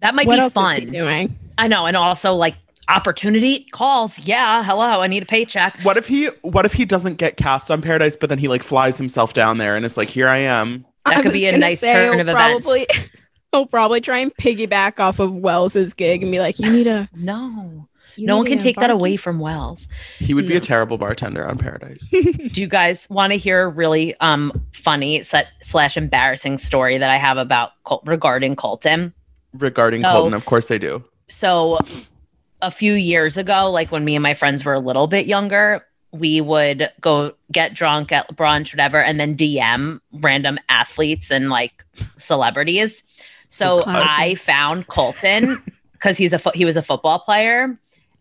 [0.00, 0.92] That might what be else is he fun.
[0.92, 1.36] doing?
[1.58, 2.54] I know, and also like
[2.88, 4.18] opportunity calls.
[4.18, 5.78] Yeah, hello, I need a paycheck.
[5.82, 8.62] What if he what if he doesn't get cast on Paradise, but then he like
[8.62, 10.84] flies himself down there and it's like, here I am.
[11.06, 12.66] That I could be a gonna nice turn he'll of events.
[12.66, 12.86] probably,
[13.52, 17.08] He'll probably try and piggyback off of Wells's gig and be like, "You need a
[17.14, 19.86] No, you no one can take that away from Wells.
[20.18, 22.08] He would be a terrible bartender on Paradise.
[22.10, 27.10] Do you guys want to hear a really um funny set slash embarrassing story that
[27.10, 29.14] I have about Col- regarding Colton?
[29.52, 30.10] Regarding Oh.
[30.12, 31.04] Colton, of course they do.
[31.28, 31.78] so
[32.64, 35.86] a few years ago, like when me and my friends were a little bit younger,
[36.12, 41.84] we would go get drunk at brunch, whatever, and then DM random athletes and like
[42.16, 43.02] celebrities.
[43.48, 47.78] So I found Colton because he's a fo- he was a football player,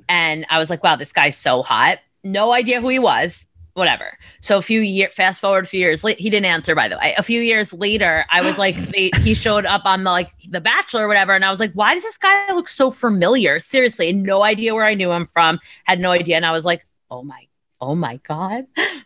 [0.10, 1.99] and I was like, wow, this guy's so hot.
[2.23, 3.47] No idea who he was.
[3.75, 4.17] Whatever.
[4.39, 6.75] So a few years, fast forward a few years late, he didn't answer.
[6.75, 10.03] By the way, a few years later, I was like, they, he showed up on
[10.03, 12.67] the like the Bachelor or whatever, and I was like, why does this guy look
[12.67, 13.57] so familiar?
[13.57, 15.59] Seriously, no idea where I knew him from.
[15.86, 17.47] Had no idea, and I was like, oh my,
[17.81, 18.65] oh my god,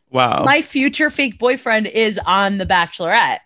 [0.10, 0.44] Wow.
[0.46, 3.40] my future fake boyfriend is on the Bachelorette,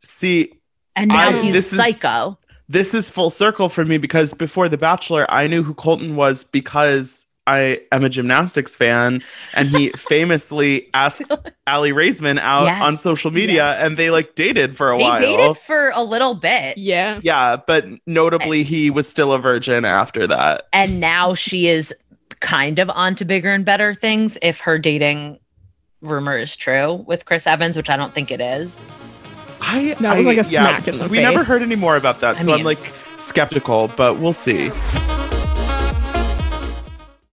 [0.00, 0.52] See,
[0.96, 2.38] and now I- he's this is- psycho.
[2.68, 6.42] this is full circle for me because before The Bachelor, I knew who Colton was
[6.44, 9.22] because I am a gymnastics fan,
[9.54, 11.22] and he famously asked
[11.68, 12.82] Aly Raisman out Yes.
[12.82, 13.82] on social media, Yes.
[13.82, 15.18] and they like dated for a They while.
[15.20, 16.76] dated for a little bit.
[16.78, 17.20] Yeah.
[17.22, 20.66] yeah, but notably, he was still a virgin after that.
[20.72, 21.94] and now she is
[22.40, 25.38] kind of on to bigger and better things if her dating
[26.02, 28.86] rumor is true with Chris Evans, which I don't think it is.
[29.60, 32.20] I That was I- like a smack in the We never heard any more about
[32.20, 32.78] that, I so I'm like
[33.16, 34.70] skeptical, but we'll see.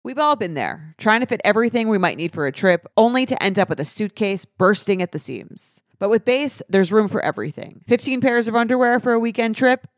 [0.04, 3.24] We've all been there, trying to fit everything we might need for a trip, only
[3.24, 5.80] to end up with a suitcase bursting at the seams.
[6.00, 7.82] But with Béis, there's room for everything.
[7.86, 9.86] 15 pairs of underwear for a weekend trip?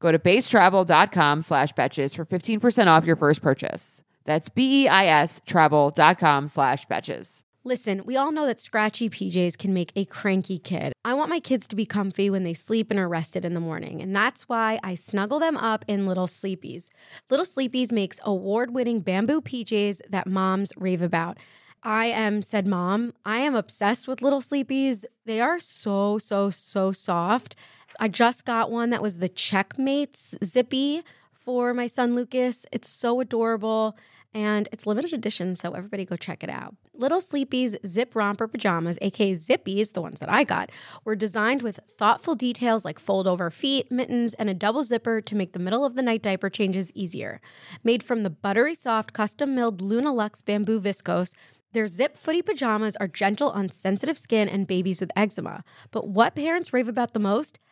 [0.00, 4.02] Go to beistravel.com slash betches for 15% off your first purchase.
[4.24, 7.42] That's B-E-I-S travel.com slash betches.
[7.64, 10.92] Listen, we all know that scratchy PJs can make a cranky kid.
[11.04, 13.60] I want my kids to be comfy when they sleep and are rested in the
[13.60, 16.88] morning, and that's why I snuggle them up in Little Sleepies.
[17.28, 21.36] Little Sleepies makes award winning bamboo PJs that moms rave about.
[21.82, 23.12] I am said mom.
[23.24, 25.04] I am obsessed with Little Sleepies.
[25.26, 27.54] They are so, so, so soft.
[27.98, 32.64] I just got one that was the Checkmates Zippy for my son Lucas.
[32.70, 33.96] It's so adorable
[34.32, 36.76] and it's limited edition, so everybody go check it out.
[36.94, 40.70] Little Sleepy's Zip Romper Pajamas, aka Zippies, the ones that I got,
[41.04, 45.34] were designed with thoughtful details like fold over feet, mittens, and a double zipper to
[45.34, 47.40] make the middle of the night diaper changes easier.
[47.82, 51.34] Made from the buttery soft, custom milled Luna Lux bamboo viscose,
[51.72, 55.62] their zip footy pajamas are gentle on sensitive skin and babies with eczema.
[55.90, 57.58] But what parents rave about the most?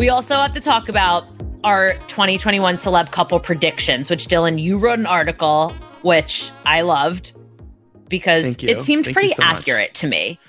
[0.00, 1.26] We also have to talk about
[1.62, 7.32] our 2021 celeb couple predictions, which Dylan, you wrote an article, which I loved
[8.08, 9.56] because it seemed Thank pretty so much.
[9.58, 10.40] accurate to me.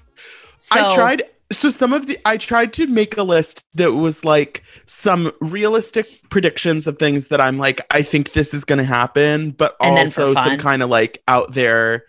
[0.59, 4.23] So, I tried so some of the I tried to make a list that was
[4.23, 8.85] like some realistic predictions of things that I'm like I think this is going to
[8.85, 12.05] happen, but And then for also some kind of like out there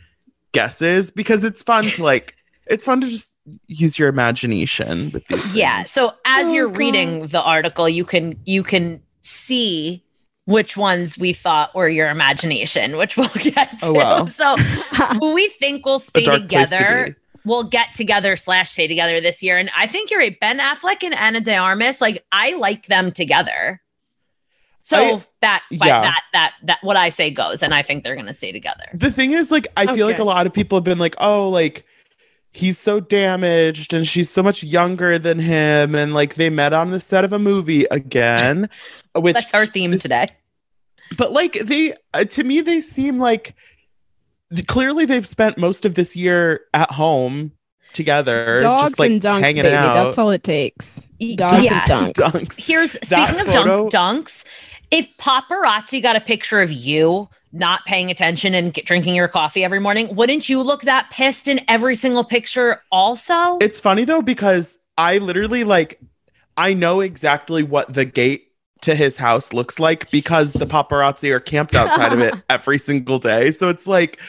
[0.52, 2.36] guesses because it's fun to like
[2.72, 3.34] it's fun to just
[3.68, 5.56] use your imagination with these things.
[5.56, 5.82] Yeah.
[5.82, 6.76] So as Oh, you're God.
[6.78, 10.02] reading the article, you can you can see
[10.46, 13.86] which ones we thought were your imagination, which we'll get to.
[13.86, 14.24] Oh, wow.
[14.40, 17.16] So who we think will stay dark to together.
[17.44, 19.58] We'll get together slash stay together this year.
[19.58, 20.38] And I think you're right.
[20.38, 23.80] Ben Affleck and Ana de Armas, like I like them together.
[24.80, 26.00] So I- that by yeah.
[26.02, 28.84] that that that what I say goes, and I think they're gonna stay together.
[28.94, 31.48] The thing is like I feel like a lot of people have been like, "Oh,
[31.48, 31.84] like
[32.52, 36.90] he's so damaged and she's so much younger than him and like they met on
[36.90, 38.68] the set of a movie again."
[39.14, 40.28] Which That's our theme is- today.
[41.18, 43.54] but like they uh, to me they seem like
[44.66, 47.52] clearly they've spent most of this year at home
[47.92, 49.74] together Dogs just like and dunks, hanging baby.
[49.74, 50.96] out That's all it takes.
[51.36, 51.82] Dogs Yeah.
[51.90, 52.14] and dunks.
[52.14, 54.44] dunks Here's That speaking of photo- dunk, dunks.
[54.90, 59.64] If paparazzi got a picture of you not paying attention and get, drinking your coffee
[59.64, 62.82] every morning, wouldn't you look that pissed in every single picture?
[62.90, 66.00] Also, it's funny though because i literally like
[66.56, 68.48] i know exactly what the gate
[68.80, 73.18] to his house looks like because the paparazzi are camped outside of it every single
[73.18, 74.20] day so it's like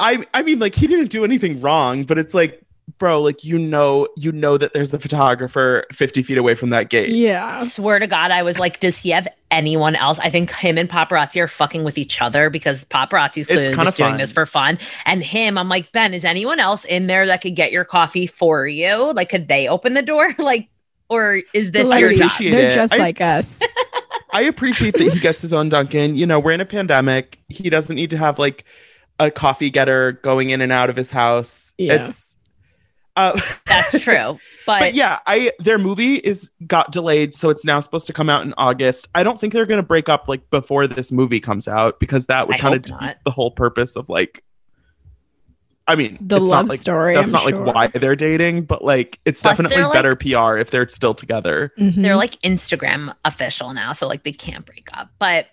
[0.00, 2.61] i i mean like he didn't do anything wrong but it's like
[2.98, 6.90] bro like you know you know that there's a photographer 50 feet away from that
[6.90, 7.60] gate Yeah.
[7.60, 10.18] swear to God, I was like, does he have anyone else?
[10.18, 13.96] I think him and paparazzi are fucking with each other because paparazzi's clearly kinda just
[13.96, 14.78] doing this for fun.
[15.06, 18.26] And him, I'm like, Ben, is anyone else in there that could get your coffee
[18.26, 19.12] for you?
[19.12, 20.34] Like, could they open the door?
[20.38, 20.68] Like,
[21.08, 22.18] or is this your Celebrities.
[22.20, 22.26] job?
[22.30, 22.74] appreciate They're it.
[22.74, 23.60] just I- like us.
[24.34, 26.16] I appreciate that he gets his own Dunkin'.
[26.16, 27.38] You know, we're in a pandemic.
[27.50, 28.64] He doesn't need to have like
[29.20, 31.74] a coffee getter going in and out of his house.
[31.76, 32.02] Yeah.
[32.02, 32.31] It's
[33.16, 34.38] uh That's true.
[34.66, 38.30] But, but yeah, I their movie is got delayed, so it's now supposed to come
[38.30, 39.08] out in August.
[39.14, 42.48] I don't think they're gonna break up like before this movie comes out because that
[42.48, 43.16] would kind of defeat not.
[43.24, 44.42] the whole purpose of like
[45.86, 47.66] I mean, The it's love not like, story, That's I'm not sure.
[47.66, 51.12] like why they're dating, but like it's Plus, definitely like- better PR if they're still
[51.12, 51.72] together.
[51.78, 51.96] Mhm.
[52.02, 55.10] they're like Instagram official now, so like they can't break up.
[55.18, 55.46] But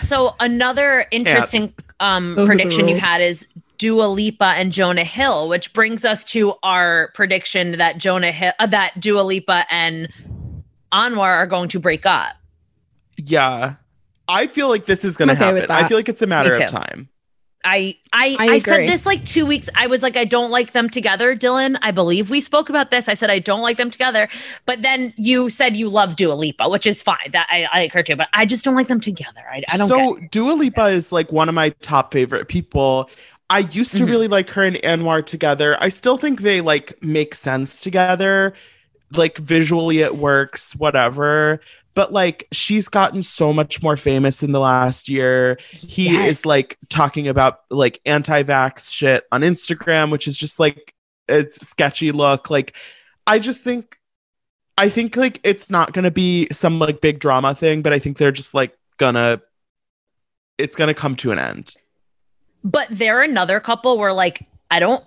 [0.00, 3.46] so another interesting um Those are the prediction you had is
[3.78, 8.66] Dua Lipa and Jonah Hill, which brings us to our prediction that Jonah Hill, uh,
[8.66, 10.08] that Dua Lipa and
[10.92, 12.36] Anwar are going to break up.
[13.16, 13.74] Yeah.
[14.28, 15.70] I feel like this is gonna I'm okay happen.
[15.70, 17.08] I feel like it's a matter of time.
[17.64, 19.70] I I I I, said this like two weeks.
[19.74, 21.78] I was like, I don't like them together, Dylan.
[21.80, 23.08] I believe we spoke about this.
[23.08, 24.28] I said I don't like them together,
[24.66, 27.30] but then you said you love Dua Lipa, which is fine.
[27.32, 29.40] That I, I like her too, but I just don't like them together.
[29.50, 29.88] I, I don't.
[29.88, 30.30] so get.
[30.30, 33.08] Dua Lipa is like one of my top favorite people.
[33.50, 34.08] I used to Mhm.
[34.10, 35.76] really like her and Anwar together.
[35.80, 38.54] I still think they like make sense together.
[39.14, 41.60] Like visually it works, whatever.
[41.94, 45.58] But like she's gotten so much more famous in the last year.
[45.70, 46.30] He Yes.
[46.40, 50.94] is like talking about like anti-vax shit on Instagram, which is just like
[51.28, 52.50] it's sketchy look.
[52.50, 52.74] Like
[53.26, 53.98] I just think
[54.76, 58.16] I think like it's not gonna be some like big drama thing, but I think
[58.18, 59.40] they're just like gonna
[60.58, 61.76] it's gonna come to an end.
[62.64, 65.04] But they're another couple where like I don't.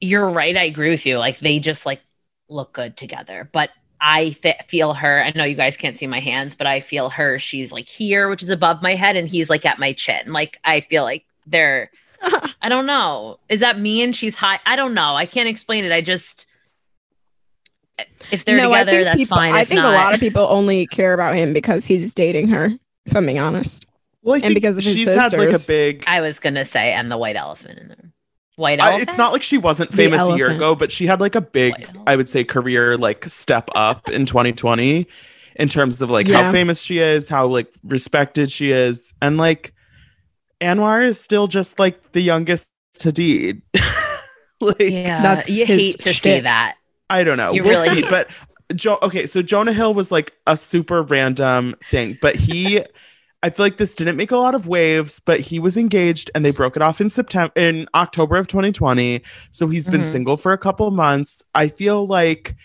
[0.00, 0.56] You're right.
[0.56, 1.18] I agree with you.
[1.18, 2.02] Like they just like
[2.48, 3.70] look good together, but.
[3.98, 5.24] I th- feel her.
[5.24, 7.38] I know you guys can't see my hands, but I feel her.
[7.38, 10.34] She's like here, which is above my head, and he's like at my chin.
[10.34, 11.90] Like I feel like they're.
[12.60, 13.38] I don't know.
[13.48, 14.60] Is that me and she's high?
[14.66, 15.16] I don't know.
[15.16, 15.92] I can't explain it.
[15.92, 16.46] I just.
[18.30, 19.54] If they're no, together, that's people, fine.
[19.54, 22.48] I If think not, a lot of people only care about him because he's dating
[22.48, 22.70] her.
[23.06, 23.86] If I'm being honest.
[24.26, 26.04] Well, I And because of his she's had like a big.
[26.06, 28.12] I was gonna say, and the white elephant in there.
[28.56, 29.08] White I- elephant.
[29.08, 31.74] it's not like she wasn't famous a year ago, but she had like a big,
[32.06, 35.06] I would say, career like step up in 2020
[35.56, 36.42] in terms of like Yeah.
[36.44, 39.72] how famous she is, how like respected she is, and like
[40.60, 43.62] Anwar is still just like the youngest Hadid.
[44.60, 46.42] like Yeah, That's you hate to see shtick.
[46.44, 46.76] that.
[47.10, 47.52] I don't know.
[47.52, 48.08] You we'll really- see.
[48.08, 48.30] But
[48.74, 52.80] jo- okay, so Jonah Hill was like a super random thing, but he
[53.46, 56.44] I feel like this didn't make a lot of waves, but he was engaged and
[56.44, 59.22] they broke it off in September in October of 2020.
[59.52, 60.06] So he's been Mhm.
[60.06, 61.44] single for a couple months.
[61.54, 62.56] I feel like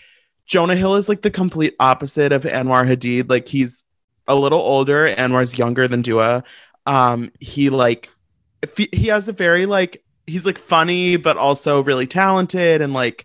[0.44, 3.30] Jonah Hill is like the complete opposite of Anwar Hadid.
[3.30, 3.84] Like he's
[4.26, 5.14] a little older.
[5.16, 6.42] Anwar's younger than Dua.
[6.84, 8.10] Um, he like
[8.76, 13.24] he, has a very like he's like funny but also really talented and like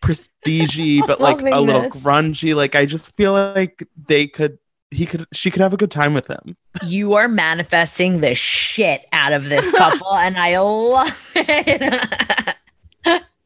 [0.00, 2.02] prestigey but like a little this.
[2.02, 2.54] grungy.
[2.54, 4.58] Like I just feel like they could
[4.90, 6.56] he could she could have a good time with him.
[6.86, 12.54] You are manifesting the shit out of this couple, and I love it.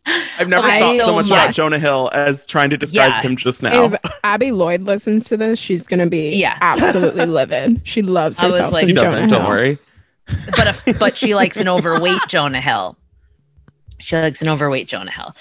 [0.05, 1.55] I've never Okay, thought so, so much about.
[1.55, 3.21] Jonah Hill as trying to describe Yeah.
[3.23, 3.85] him just now.
[3.85, 6.59] If Abby Lloyd listens to this, she's gonna be Yeah.
[6.61, 7.81] absolutely livid.
[7.85, 9.49] She loves I was herself like- some Jonah doesn't, don't Hill.
[9.49, 9.79] worry.
[10.57, 12.97] but a, but she likes an overweight Jonah Hill.
[14.01, 15.35] She likes an overweight Jonah Hill.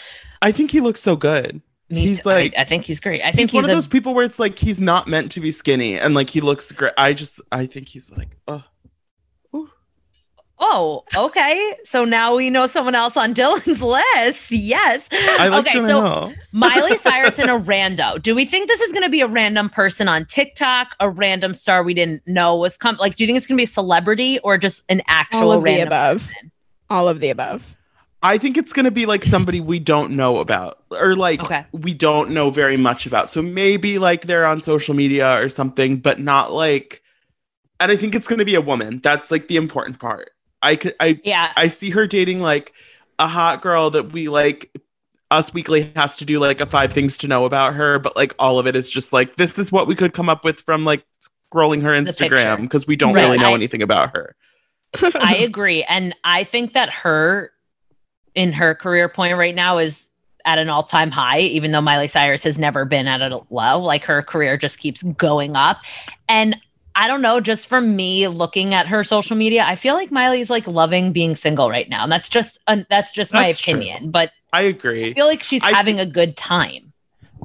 [0.43, 1.61] I think he looks so good.
[1.91, 2.29] Me He's too.
[2.29, 3.21] like- I, I think he's great.
[3.21, 5.31] I think He's, he's, one of a, those people where it's like he's not meant
[5.33, 6.93] to be skinny and like he looks great.
[6.97, 8.63] I just I think he's like oh
[10.63, 11.75] Oh, okay.
[11.83, 14.51] So now we know someone else on Dylan's list.
[14.51, 15.09] Yes.
[15.11, 16.33] I like okay, Jonah so Hill.
[16.51, 18.21] Miley Cyrus and a rando.
[18.21, 21.55] Do we think this is going to be a random person on TikTok, a random
[21.55, 22.95] star we didn't know was come?
[22.97, 25.59] Like, do you think it's going to be a celebrity or just an actual random?
[25.59, 26.17] All of the above.
[26.27, 26.51] person?
[26.91, 27.77] All of the above.
[28.23, 31.65] I think it's gonna be like somebody we don't know about or like Okay.
[31.71, 33.29] we don't know very much about.
[33.29, 37.01] So maybe like they're on social media or something, but not like.
[37.79, 38.99] And I think it's gonna be a woman.
[39.01, 40.31] That's like the important part.
[40.61, 41.51] I could I Yeah.
[41.57, 42.73] I see her dating like
[43.17, 44.71] a hot girl that we like.
[45.31, 48.35] Us Weekly has to do like a five things to know about her, but like
[48.37, 50.83] all of it is just like this is what we could come up with from
[50.83, 51.05] like
[51.53, 53.21] scrolling her Instagram because we don't Right.
[53.25, 54.35] really know I- anything about her.
[55.15, 55.83] I agree.
[55.83, 57.51] And I think that her
[58.35, 60.09] in her career point right now is
[60.45, 63.79] at an all time high, even though Miley Cyrus has never been at a low.
[63.79, 65.77] Like her career just keeps going up.
[66.27, 66.55] And
[66.95, 70.49] I don't know, just from me looking at her social media, I feel like Miley's
[70.49, 72.03] like loving being single right now.
[72.03, 73.75] And that's just uh, that's just my That's true.
[73.75, 74.11] opinion.
[74.11, 75.11] But I agree.
[75.11, 76.91] I feel like she's I having a good time.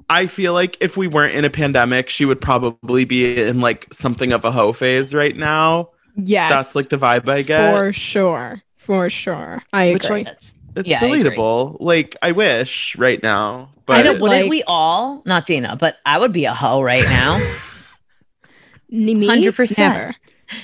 [0.09, 3.93] I feel like if we weren't in a pandemic, she would probably be in like
[3.93, 5.91] something of a hoe phase right now.
[6.17, 6.51] Yes.
[6.51, 7.75] That's like the vibe I get.
[7.75, 8.63] for sure.
[8.77, 9.63] For sure.
[9.73, 10.17] I Which, agree.
[10.19, 11.79] like, That's, it's yeah, I relatable.
[11.81, 15.23] Like I wish right now, I but know, wouldn't like- we all?
[15.27, 17.39] Not Dina, but I would be a hoe right now.
[18.91, 20.15] Me, 100%.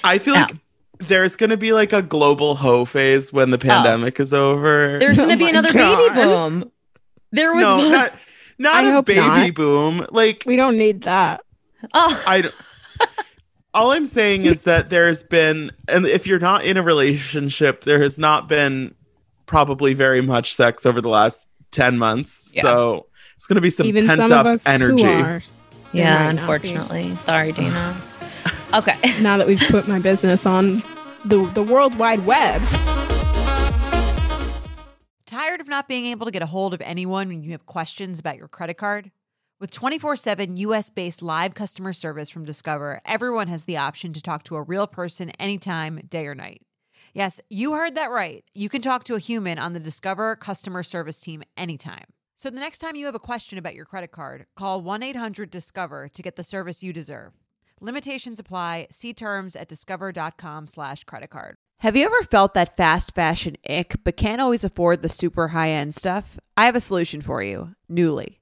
[0.04, 0.42] I feel Yeah.
[0.42, 0.54] like
[1.00, 3.60] there's gonna be like a global hoe phase when the oh.
[3.60, 4.98] pandemic is over.
[5.00, 6.70] There's Oh going to be my another baby boom.
[7.32, 8.12] There was no, one- not
[8.58, 9.54] not I a baby not.
[9.54, 10.06] boom.
[10.10, 11.42] Like We don't need that.
[11.94, 12.42] oh, I.
[12.42, 12.54] don't-
[13.74, 18.02] All I'm saying is that there's been, and if you're not in a relationship, there
[18.02, 18.94] has not been
[19.52, 22.54] probably very much sex over the last 10 months.
[22.56, 22.62] Yeah.
[22.62, 25.02] So it's going to be some Even pent some up of us energy.
[25.04, 25.22] who are.
[25.22, 25.42] There
[25.92, 26.38] yeah, might be.
[26.38, 27.16] unfortunately.
[27.16, 27.96] Sorry, Dana.
[28.74, 28.96] Okay.
[29.20, 30.76] Now that we've put my business on
[31.26, 32.62] the the World Wide Web.
[35.26, 38.18] Tired of not being able to get a hold of anyone when you have questions
[38.18, 39.10] about your credit card?
[39.60, 44.22] With 24 7 US based live customer service from Discover, everyone has the option to
[44.22, 46.62] talk to a real person anytime, day or night.
[47.14, 48.42] Yes, you heard that right.
[48.54, 52.06] You can talk to a human on the Discover customer service team anytime.
[52.36, 55.50] So the next time you have a question about your credit card, call 1 800
[55.50, 57.32] Discover to get the service you deserve.
[57.80, 58.86] Limitations apply.
[58.90, 61.56] See terms at discover.com/slash credit card.
[61.80, 65.70] Have you ever felt that fast fashion ick, but can't always afford the super high
[65.70, 66.38] end stuff?
[66.56, 68.38] I have a solution for you Nuuly.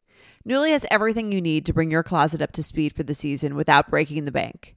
[0.49, 3.55] Nuuly has everything you need to bring your closet up to speed for the season
[3.55, 4.77] without breaking the bank.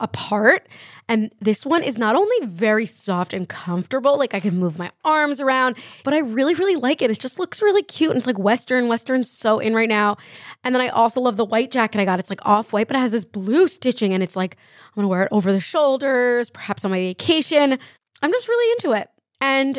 [0.00, 0.68] apart.
[1.08, 4.90] And this one is not only very soft and comfortable, like I can move my
[5.04, 7.10] arms around, but I really, really like it.
[7.10, 8.10] It just looks really cute.
[8.10, 8.88] And it's like Western.
[8.88, 10.16] Western's so in right now.
[10.64, 12.18] And then I also love the white jacket I got.
[12.18, 14.12] It's like off white, but it has this blue stitching.
[14.12, 14.56] And it's like,
[14.88, 17.78] I'm gonna wear it over the shoulders, perhaps on my vacation.
[18.22, 19.08] I'm just really into it.
[19.40, 19.78] And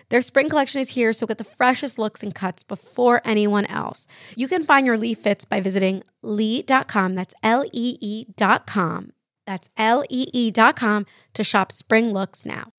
[0.11, 4.07] Their spring collection is here, so get the freshest looks and cuts before anyone else.
[4.35, 7.15] You can find your Lee fits by visiting lee.com.
[7.15, 9.13] That's L E E.com.
[9.47, 12.73] That's L E E.com to shop spring looks now.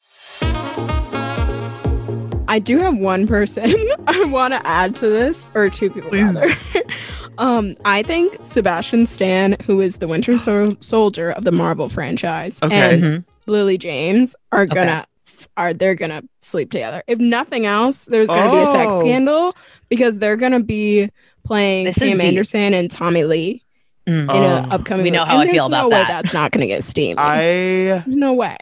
[2.48, 3.74] I do have one person
[4.06, 6.10] I want to add to this, or two people.
[6.10, 6.34] Please.
[6.34, 6.82] rather.
[7.38, 12.58] um, I think Sebastian Stan, who is the Winter Sol- Soldier of the Marvel franchise,
[12.62, 12.94] Okay.
[12.94, 13.24] and Mhm.
[13.46, 15.04] Lily James are gonna Okay.
[15.56, 17.02] Gonna are they're gonna sleep together.
[17.06, 19.00] If nothing else, there's gonna be a sex Oh.
[19.00, 19.56] scandal
[19.88, 21.10] because they're gonna be
[21.44, 22.20] playing This is Pam.
[22.20, 23.62] Anderson and Tommy Lee
[24.08, 24.22] Mm.
[24.22, 24.56] in Oh.
[24.56, 25.04] an upcoming.
[25.04, 25.28] We know movie.
[25.30, 26.08] how And I feel there's no about way that.
[26.22, 27.18] That's not gonna get steamed.
[27.18, 28.56] I There's no way.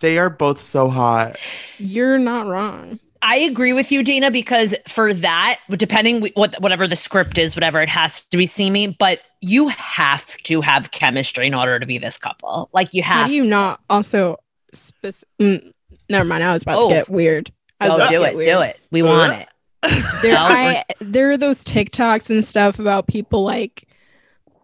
[0.00, 1.36] they are both so hot.
[1.78, 2.98] You're not wrong.
[3.22, 7.82] I agree with you, Dana, because for that, depending what whatever the script is, whatever
[7.82, 11.98] it has to be steamy, but you have to have chemistry in order to be
[11.98, 12.70] this couple.
[12.72, 13.28] Like you How have.
[13.28, 14.36] do you not also?
[14.72, 15.72] Spec- mm,
[16.10, 16.44] never mind.
[16.44, 16.88] I was about Oh.
[16.88, 17.50] to get weird.
[17.80, 18.46] I was Go about do get it, weird.
[18.46, 18.80] do it.
[18.90, 19.48] We want it.
[20.22, 23.88] There, I, there are those TikToks and stuff about people like,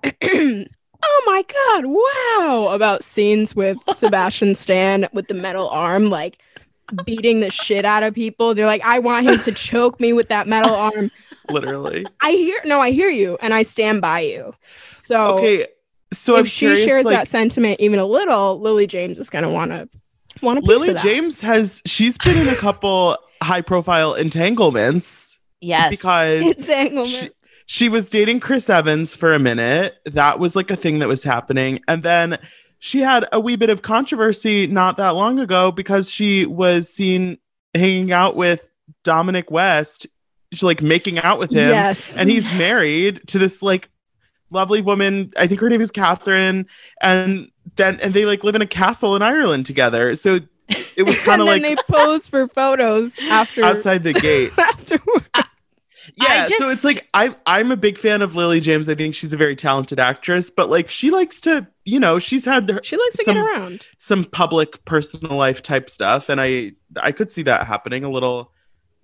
[0.23, 6.39] oh my god, wow, about scenes with Sebastian Stan with the metal arm, like
[7.05, 8.55] beating the shit out of people.
[8.55, 11.11] They're like, I want him to choke me with that metal arm.
[11.49, 12.05] Literally.
[12.23, 14.53] I hear, no, I hear you, and I stand by you.
[14.93, 15.67] So Okay.
[16.13, 19.29] So if I'm she curious, shares like, that sentiment even a little, Lily James is
[19.31, 19.89] gonna want to
[20.43, 20.65] want to.
[20.67, 25.91] Lily James has she's been in a couple high profile entanglements Yes.
[25.91, 27.09] because entanglement.
[27.09, 27.31] she,
[27.67, 29.97] she was dating Chris Evans for a minute.
[30.05, 31.81] That was like a thing that was happening.
[31.89, 32.39] And then
[32.79, 37.39] she had a wee bit of controversy not that long ago because she was seen
[37.75, 38.61] hanging out with
[39.03, 40.07] Dominic West.
[40.53, 41.71] She's like making out with him.
[41.71, 42.17] Yes.
[42.17, 43.91] And he's married to this like
[44.51, 45.33] lovely woman.
[45.37, 46.67] I think her name is Catherine.
[47.01, 50.15] And then and they like live in a castle in Ireland together.
[50.15, 50.41] So
[50.97, 54.53] it was kind of like then they pose for photos after outside the gate.
[54.59, 55.25] afterward.
[56.15, 58.89] Yeah, so it's like I I'm a big fan of Lily James.
[58.89, 62.45] I think she's a very talented actress, but like she likes to, you know, she's
[62.45, 63.85] had her, She likes to get around.
[63.99, 68.53] some public personal life type stuff and I I could see that happening a little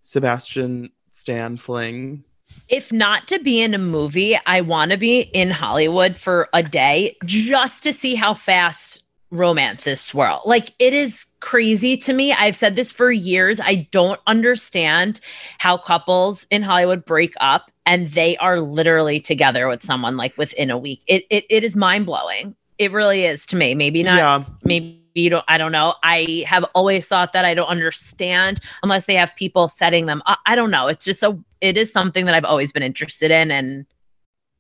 [0.03, 2.25] Sebastian Stan fling.
[2.69, 6.63] If not to be in a movie, I want to be in Hollywood for a
[6.63, 10.43] day just to see how fast romances swirl.
[10.45, 12.33] Like it is crazy to me.
[12.33, 13.61] I've said this for years.
[13.61, 15.21] I don't understand
[15.59, 20.71] how couples in Hollywood break up and they are literally together with someone like within
[20.71, 21.03] a week.
[21.07, 22.55] It it, it is mind blowing.
[22.79, 23.75] It really is to me.
[23.75, 24.45] Maybe not yeah.
[24.65, 29.07] maybe you don't i don't know i have always thought that i don't understand unless
[29.07, 32.25] they have people setting them up i don't know it's just a it is something
[32.27, 33.87] that i've always been interested in and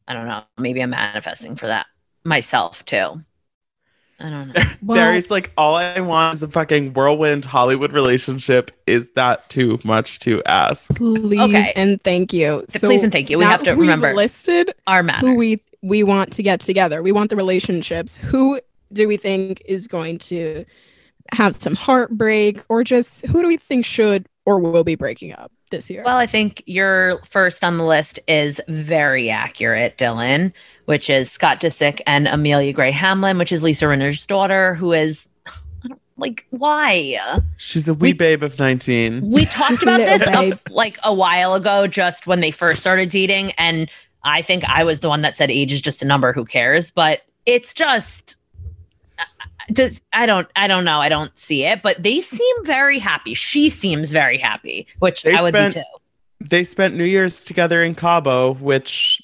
[0.08, 1.86] i don't know maybe i'm manifesting for that
[2.24, 3.20] myself too
[4.20, 8.72] i don't know Well, Barry's like all I want is a fucking whirlwind Hollywood relationship.
[8.86, 10.92] Is that too much to ask?
[10.96, 11.72] please Okay.
[11.76, 12.64] and thank you.
[12.68, 13.38] So please and thank you.
[13.38, 17.00] We have to we've remember listed our matters who we we want to get together.
[17.02, 18.16] We want the relationships.
[18.16, 18.60] Who
[18.92, 20.64] do we think is going to
[21.32, 25.52] have some heartbreak, or just who do we think should or will be breaking up
[25.70, 26.02] this year?
[26.04, 30.52] well i think your first on the list is very accurate dylan
[30.84, 35.28] which is scott disick and amelia gray hamlin which is lisa rinna's daughter who is
[36.18, 37.18] like why
[37.56, 39.30] She's a wee babe of 19.
[39.30, 43.08] we talked Just about this a, like a while ago just when they first started
[43.08, 43.90] dating and
[44.24, 46.90] i think i was the one that said age is just a number who cares
[46.90, 48.36] but it's just
[49.70, 53.34] does i don't i don't know i don't see it but they seem very happy
[53.34, 55.86] she seems very happy which They i would spent- be too
[56.48, 59.22] They spent New Year's together in Cabo, which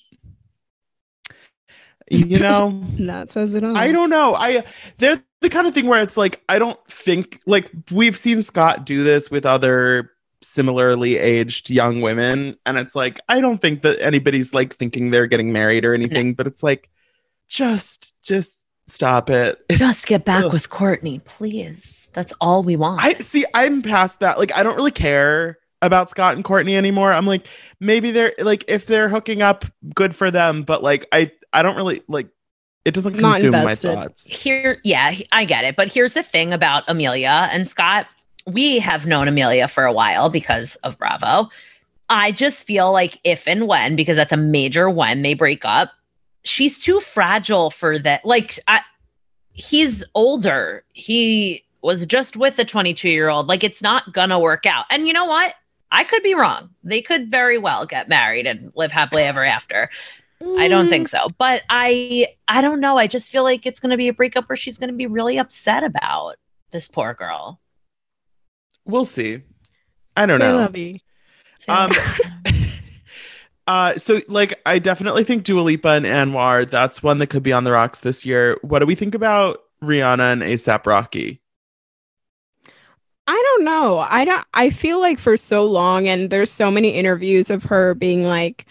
[2.11, 3.76] you know that says it all.
[3.76, 4.34] I don't know.
[4.34, 4.64] I
[4.99, 8.86] they're the kind of thing where it's like I don't think like we've seen Scott
[8.86, 14.01] do this with other similarly aged young women and it's like I don't think that
[14.01, 16.89] anybody's like thinking they're getting married or anything but it's like
[17.49, 19.64] just just stop it.
[19.70, 20.53] Just get back Ugh.
[20.53, 22.09] with Courtney, please.
[22.14, 23.03] That's all we want.
[23.03, 23.45] I see.
[23.55, 24.39] I'm past that.
[24.39, 27.12] Like, I don't really care about Scott and Courtney anymore.
[27.12, 27.47] I'm like,
[27.80, 29.64] maybe they're like, if they're hooking up,
[29.95, 30.62] good for them.
[30.62, 32.28] But like, I I don't really like.
[32.84, 34.26] It doesn't Not consume my thoughts.
[34.26, 38.07] here yeah i get it but here's the thing about amelia and scott
[38.47, 41.51] we have known amelia for a while because of bravo
[42.09, 45.91] i just feel like if and when because that's a major when they break up
[46.45, 48.80] she's too fragile for that like I,
[49.53, 54.66] he's older he was just with a 22 year old like it's not gonna work
[54.66, 55.55] out and you know what
[55.91, 59.91] i could be wrong they could very well get married and live happily ever after
[60.57, 61.26] I don't think so.
[61.36, 62.97] But I I don't know.
[62.97, 65.07] I just feel like it's going to be a breakup where she's going to be
[65.07, 66.36] really upset about
[66.70, 67.61] this poor girl.
[68.84, 69.43] We'll see.
[70.16, 70.59] I don't Say know.
[70.59, 71.03] lovey.
[71.66, 71.91] Um,
[73.68, 76.68] uh, so like, I definitely think Dua Lipa and Anwar.
[76.68, 78.58] That's one that could be on the rocks this year.
[78.62, 81.40] What do we think about Rihanna and ASAP Rocky?
[83.26, 83.98] I don't know.
[83.98, 87.94] I don't I feel like for so long and there's so many interviews of her
[87.94, 88.64] being like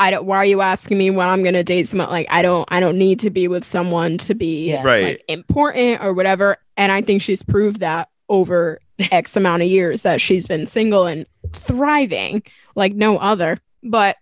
[0.00, 2.42] I don't why are you asking me when I'm going to date someone like I
[2.42, 4.82] don't I don't need to be with someone to be Yeah.
[4.82, 5.04] Right.
[5.04, 8.80] like important or whatever and I think she's proved that over
[9.12, 12.42] x amount of years that she's been single and thriving
[12.74, 13.56] like no other.
[13.82, 14.16] But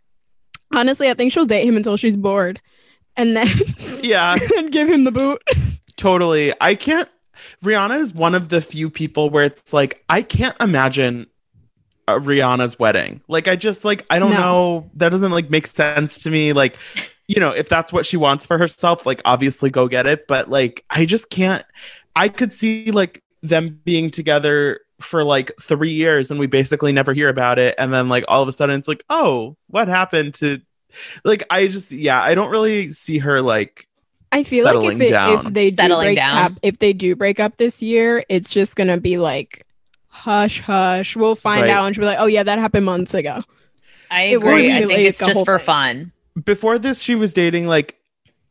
[0.72, 2.60] honestly, I think she'll date him until she's bored
[3.16, 3.48] and then
[4.02, 5.42] Yeah, and give him the boot.
[5.96, 6.54] totally.
[6.60, 7.08] I can't.
[7.64, 11.26] Rihanna is one of the few people where it's like I can't imagine
[12.08, 13.20] Rihanna's wedding.
[13.28, 14.36] Like I just like I don't No.
[14.40, 14.90] know.
[14.94, 16.52] That doesn't like make sense to me.
[16.52, 16.76] Like
[17.28, 20.26] you know, if that's what she wants for herself, like obviously go get it.
[20.26, 21.64] But like I just can't.
[22.16, 27.12] I could see like them being together for like three years and we basically never
[27.12, 30.34] hear about it and then like all of a sudden it's like oh what happened
[30.34, 30.58] to
[31.24, 33.86] like i just yeah i don't really see her like
[34.32, 35.46] I feel like if, it, down.
[35.46, 36.36] if they do Settling break down.
[36.36, 39.64] up, if they do break up this year, it's just gonna be like
[40.08, 41.16] hush hush.
[41.16, 41.70] We'll find Right.
[41.70, 43.42] out and she'll be like, oh yeah, that happened months ago.
[44.10, 44.50] I It agree.
[44.50, 45.64] I immediately think it's just for thing.
[45.64, 46.12] fun.
[46.44, 47.96] before this she was dating like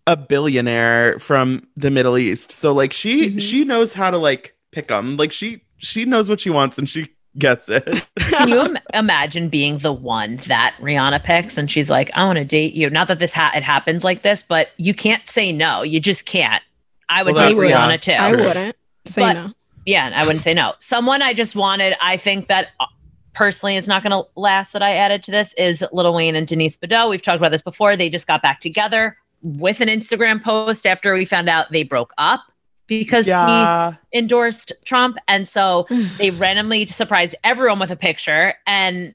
[0.07, 3.41] a billionaire from the middle east so like she Mhm.
[3.41, 6.89] she knows how to like pick them like she she knows what she wants and
[6.89, 7.07] she
[7.37, 7.85] gets it
[8.19, 12.37] Can you Im- imagine being the one that Rihanna picks and she's like, I want
[12.37, 12.89] to date you?
[12.89, 15.83] Not that this ha- it happens like this, but you can't say no.
[15.83, 16.63] You just can't.
[17.09, 17.97] I would Well, date Rihanna yeah.
[17.97, 18.11] too.
[18.13, 18.75] I wouldn't
[19.05, 19.53] say But- no.
[19.85, 20.73] Yeah, I wouldn't say no.
[20.79, 22.85] Someone I just wanted, I think that uh,
[23.33, 26.45] personally is not going to last that I added to this is Lil Wayne and
[26.45, 27.09] Denise Bidot.
[27.09, 27.95] We've talked about this before.
[27.95, 32.11] They just got back together with an Instagram post after we found out they broke
[32.17, 32.41] up
[32.87, 35.17] because yeah he endorsed Trump.
[35.27, 35.85] And so
[36.17, 38.53] they randomly surprised everyone with a picture.
[38.65, 39.13] And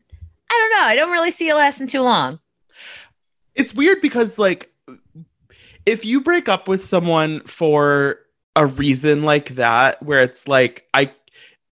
[0.50, 0.86] I don't know.
[0.86, 2.38] I don't really see it lasting too long.
[3.54, 4.70] it's weird because like
[5.86, 8.18] if you break up with someone for
[8.56, 11.10] a reason like that where it's like i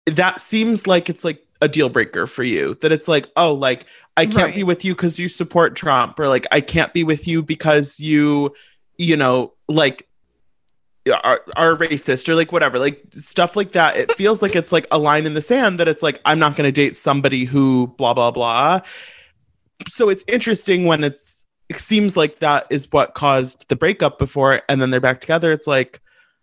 [0.07, 3.87] that seems like it's like a deal breaker for you that it's like oh like
[4.17, 7.27] i can't be with you because you support trump or like i can't be with
[7.27, 8.55] you because you
[8.99, 10.06] you know like
[11.11, 14.87] are, are racist or like whatever like stuff like that it feels like it's like
[14.91, 17.87] a line in the sand that it's like i'm not going to date somebody who
[17.99, 18.81] blah blah blah.
[19.89, 24.63] So it's interesting when it's it seems like that is what caused the breakup before
[24.69, 25.53] and then they're back together.
[25.53, 26.01] It's like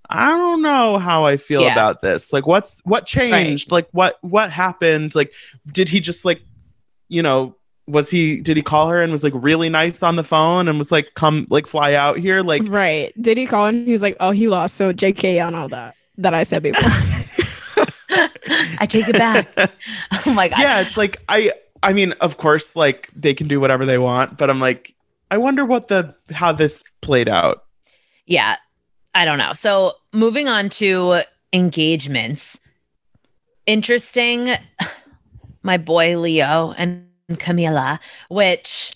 [0.10, 1.72] i don't know how i feel Yeah.
[1.72, 2.32] about this.
[2.34, 3.72] Like what's what changed?
[3.72, 5.16] Like what what happened?
[5.16, 5.32] Like
[5.72, 6.42] did he just like
[7.10, 7.56] you know
[7.88, 10.78] was he did he call her and was like really nice on the phone and
[10.78, 13.14] was like come like fly out here like Right.
[13.22, 14.76] Did he call and he was like, oh, he lost.
[14.76, 16.84] So JK on all that that I said before.
[18.80, 19.48] I take it back.
[20.26, 20.60] oh my God.
[20.60, 24.38] yeah it's like i i mean of course like they can do whatever they want
[24.38, 24.94] but i'm like
[25.32, 27.64] i wonder what the how this played out
[28.26, 28.56] yeah
[29.16, 31.22] i don't know so moving on to
[31.52, 32.60] engagements
[33.66, 34.56] interesting
[35.64, 38.00] my boy leo and camila
[38.30, 38.92] which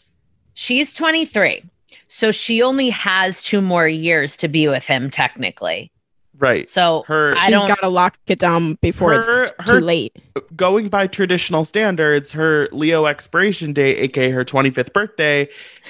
[0.54, 1.64] she's 23
[2.08, 5.92] so she only has two more years to be with him technically
[6.38, 9.80] right so her I She's don't- got to lock it down before Her- it's her-
[9.80, 10.16] too late.
[10.56, 15.48] going by traditional standards, her Leo expiration date, aka her 25th birthday,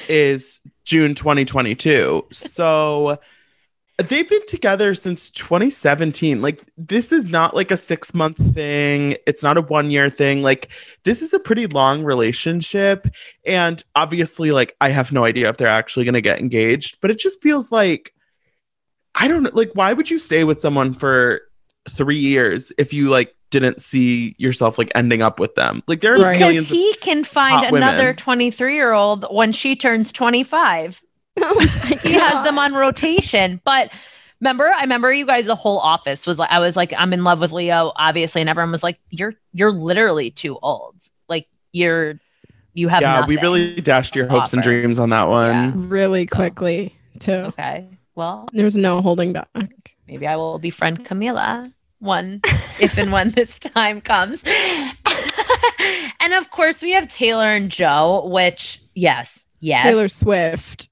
[0.08, 2.26] is June 2022.
[2.32, 3.18] So
[3.98, 6.42] they've been together since 2017.
[6.42, 10.44] Like, this is not like a six month thing, it's not a one year thing.
[10.44, 10.70] Like,
[11.04, 13.08] this is a pretty long relationship.
[13.46, 17.12] And obviously, like, I have no idea if they're actually going to get engaged, but
[17.12, 18.14] it just feels like.
[19.20, 19.50] I don't know.
[19.52, 21.42] Like, why would you stay with someone for
[21.90, 25.82] three years if you like didn't see yourself like ending up with them?
[25.88, 26.34] Like, there are Right.
[26.34, 26.70] because millions.
[26.70, 30.12] Of, he can find another 23 year old when she turns
[31.54, 33.62] 25 he has them on rotation.
[33.64, 33.92] But
[34.42, 35.46] remember, I remember you guys.
[35.46, 38.50] The whole office was like, I was like, I'm in love with Leo, obviously, and
[38.50, 40.96] everyone was like, you're you're literally too old.
[41.30, 42.20] Like you're
[42.74, 43.02] you have.
[43.02, 45.90] yeah, we really dashed your to hopes and dreams on that one.
[45.90, 47.32] really quickly too.
[47.32, 49.96] Okay, well, There's no holding back.
[50.08, 52.42] maybe I will befriend Camila one
[52.80, 54.44] if and when this time comes.
[56.20, 60.90] and of course, we have Taylor and Joe, which yes, yes, Taylor Swift.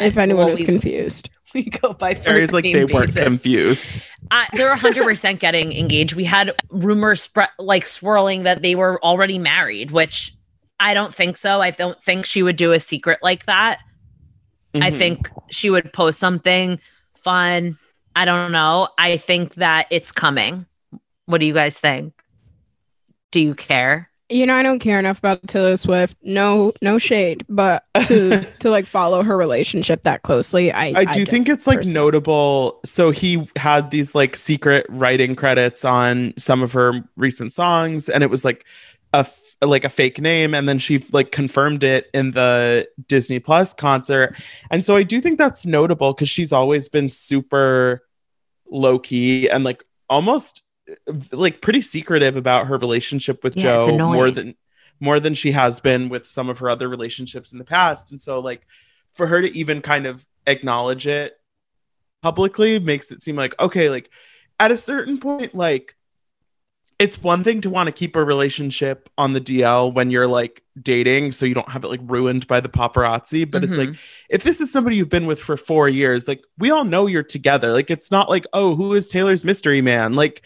[0.00, 3.14] If anyone well, is we- confused, we go by Areas first like name they weren't
[3.14, 3.96] confused.
[4.30, 6.14] I, they're 100% getting engaged.
[6.14, 10.34] We had rumors spread like swirling that they were already married, which
[10.80, 11.60] I don't think so.
[11.62, 13.78] I don't think she would do a secret like that.
[14.74, 14.98] I Mhm.
[14.98, 16.80] think she would post something
[17.22, 17.78] fun.
[18.16, 18.88] I don't know.
[18.98, 20.66] I think that it's coming.
[21.26, 22.12] What do you guys think?
[23.30, 24.10] Do you care?
[24.28, 26.16] You know I don't care enough about Taylor Swift.
[26.22, 31.24] No, no shade, but to to like follow her relationship that closely, I I do
[31.24, 31.94] don't think it's like personally.
[31.94, 32.80] notable.
[32.84, 38.22] So he had these like secret writing credits on some of her recent songs, and
[38.22, 38.64] it was like
[39.12, 43.38] a f- like a fake name, and then she like confirmed it in the Disney
[43.38, 44.36] Plus concert.
[44.70, 48.02] And so I do think that's notable because she's always been super
[48.70, 50.63] low key and like almost
[51.32, 54.54] like pretty secretive about her relationship with Yeah, Joe more than
[55.00, 58.10] more than she has been with some of her other relationships in the past.
[58.10, 58.66] And so like
[59.12, 61.34] for her to even kind of acknowledge it
[62.22, 64.10] publicly makes it seem like okay like
[64.58, 65.94] at a certain point like
[66.98, 70.62] it's one thing to want to keep a relationship on the DL when you're like
[70.80, 73.98] dating so you don't have it like ruined by the paparazzi but it's like Mhm.
[74.30, 77.22] if this is somebody you've been with for 4 years like we all know you're
[77.22, 80.44] together like it's not like oh who is Taylor's mystery man like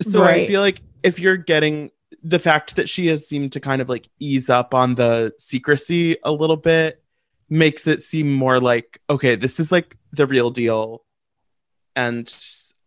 [0.00, 1.90] so I feel like if you're getting
[2.22, 6.16] the fact that she has seemed to kind of like ease up on the secrecy
[6.24, 7.02] a little bit
[7.48, 11.04] makes it seem more like okay this is like the real deal
[11.96, 12.34] and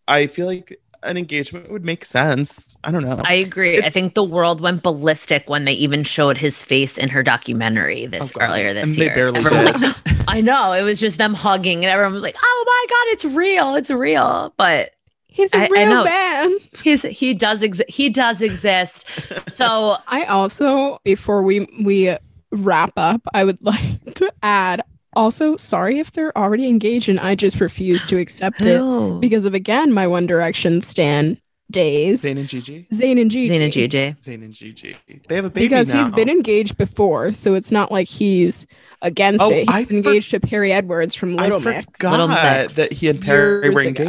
[0.08, 3.80] i feel like an engagement would make sense i don't know I agree.
[3.80, 8.08] I think the world went ballistic when they even showed his face in her documentary
[8.08, 9.14] this Oh, earlier this And they year.
[9.16, 9.82] barely Everyone did.
[9.82, 9.96] like,
[10.28, 10.72] I know.
[10.72, 13.76] It was just them hugging, and everyone was like, "Oh my god, it's real!
[13.76, 14.92] It's real!" But
[15.36, 16.04] He's a I- I real know.
[16.06, 16.58] man.
[16.82, 17.90] he's he does exist.
[17.90, 19.06] He does exist.
[19.48, 22.16] So I also, before we we
[22.52, 24.82] wrap up, I would like to add.
[25.14, 28.82] Also, sorry if they're already engaged and I just refuse to accept it
[29.22, 31.40] because of again my One Direction stan
[31.72, 32.24] days.
[32.24, 33.54] Zayn and Gigi Zayn and Gigi.
[33.56, 34.16] Zayn and Gigi.
[34.20, 34.98] Zayn and Gigi
[35.30, 36.02] they have a baby because now.
[36.02, 38.68] he's been engaged before, so it's not like he's
[39.02, 39.70] against Oh, it.
[39.70, 41.86] I He's for- engaged to Perrie Edwards from Little I Mix.
[41.98, 42.74] forgot Little Mix.
[42.76, 44.04] that he and Perrie Years were ago.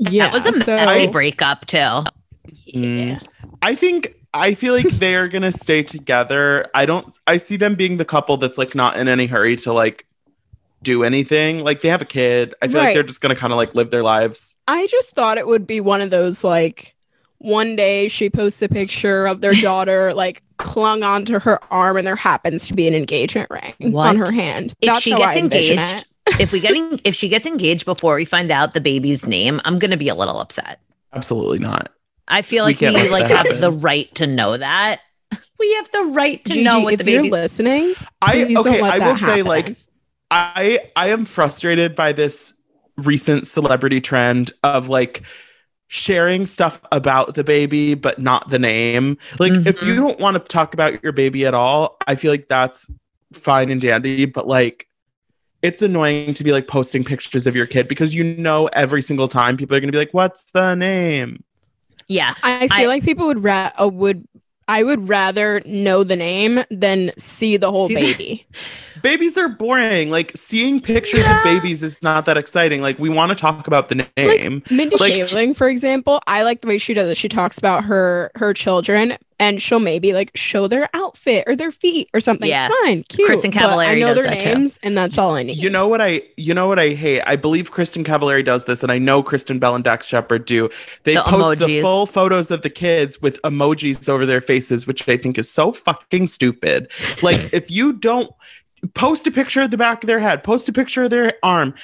[0.00, 2.04] Engaged Yeah, that was a so- messy breakup too.
[2.74, 3.22] Mm.
[3.62, 6.66] I think I feel like they're gonna stay together.
[6.74, 7.14] I don't.
[7.26, 10.06] I see them being the couple that's like not in any hurry to like
[10.82, 11.64] do anything.
[11.64, 12.54] Like they have a kid.
[12.62, 14.54] I feel like they're just gonna kind of like live their lives.
[14.68, 16.94] I just thought it would be one of those like
[17.38, 22.06] one day she posts a picture of their daughter like clung onto her arm and
[22.06, 24.08] there happens to be an engagement ring What?
[24.08, 24.74] on her hand.
[24.80, 26.04] If That's she gets engaged, it.
[26.40, 29.78] If we getting if she gets engaged before we find out the baby's name, I'm
[29.78, 30.80] gonna be a little upset.
[31.12, 31.90] Absolutely not.
[32.26, 33.60] I feel like we, can't like have happen.
[33.60, 35.00] the right to know that.
[35.58, 38.54] We have the right to Gigi, know what if the you're baby's listening, I okay.
[38.54, 39.76] don't let I that will say like
[40.30, 42.54] I I am frustrated by this
[42.96, 45.22] recent celebrity trend of like
[45.88, 49.16] sharing stuff about the baby but not the name.
[49.38, 49.86] Like if Mhm.
[49.86, 52.90] you don't want to talk about your baby at all, I feel like that's
[53.32, 54.86] fine and dandy, but like
[55.62, 59.28] it's annoying to be like posting pictures of your kid because you know every single
[59.28, 61.42] time people are going to be like what's the name?
[62.08, 62.34] yeah.
[62.42, 64.26] I feel I- like people would ra- uh, would
[64.70, 68.46] I would rather know the name than see the whole See the- baby.
[69.02, 70.10] Babies are boring.
[70.10, 72.82] Like seeing pictures of babies is not that exciting.
[72.82, 74.62] Like we want to talk about the name.
[74.70, 77.16] Mindy Like- Kaling, for example, I like the way she does it.
[77.16, 81.70] She talks about her her children, and she'll maybe like show their outfit or their
[81.70, 82.48] feet or something.
[82.48, 82.68] Yeah.
[82.82, 83.26] Fine, cute.
[83.26, 84.54] Kristen but I know does their that too.
[84.54, 85.56] names, and that's all I need.
[85.56, 87.22] You know what I you know what I hate?
[87.26, 90.68] I believe Kristin Cavallari does this, and I know Kristen Bell and Dax Shepard do.
[91.04, 95.08] They The post the full photos of the kids with emojis over their faces, which
[95.08, 96.90] I think is so fucking stupid.
[97.22, 98.30] Like if you don't
[98.94, 101.74] post a picture of the back of their head, post a picture of their arm.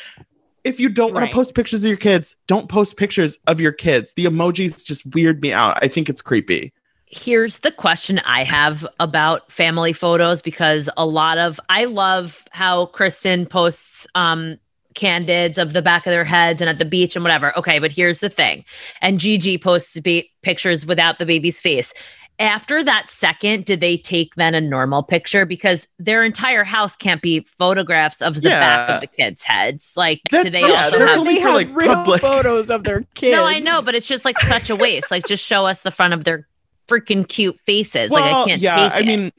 [0.65, 1.31] If you don't want Right.
[1.31, 4.15] to post pictures of your kids, don't post pictures of your kids.
[4.15, 5.79] The emojis just weird me out.
[5.83, 6.73] I think it's creepy.
[7.17, 12.87] Here's the question I have about family photos because a lot of I love how
[12.87, 14.59] Kristen posts um
[14.95, 17.57] candids of the back of their heads and at the beach and whatever.
[17.59, 18.65] Okay, but here's the thing.
[19.01, 21.93] And Gigi posts ba- pictures without the baby's face.
[22.41, 25.47] after that second, did they take then a normal picture?
[25.47, 29.93] Because their entire house can't be photographs of the back of the kids' heads.
[29.97, 31.19] Like, That's- do they yeah, also have?
[31.19, 33.37] only they have like, real public- photos of their kids.
[33.37, 35.13] no, I know, but it's just like such a waste.
[35.13, 36.49] like, just show us the front of their
[36.89, 38.11] freaking cute faces.
[38.11, 39.07] like, I can't yeah, take I it.
[39.07, 39.33] mean,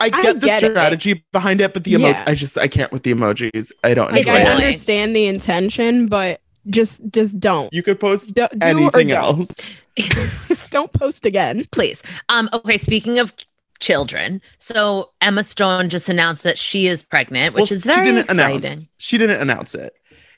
[0.00, 0.70] I I get the get it.
[0.72, 2.24] strategy behind it, but the emoji, Yeah.
[2.26, 3.70] I just I can't with the emojis.
[3.84, 4.46] I don't like I it.
[4.48, 7.72] understand the intention, but just just don't.
[7.72, 9.38] You could post do, do anything don't.
[9.40, 9.50] else.
[10.70, 11.66] Don't post again.
[11.70, 12.02] please.
[12.28, 13.32] Um, okay, speaking of
[13.78, 18.04] children, so Emma Stone just announced that she is pregnant, which Well, is very she
[18.12, 18.56] didn't exciting.
[18.56, 18.88] announce.
[18.98, 19.94] She didn't announce it.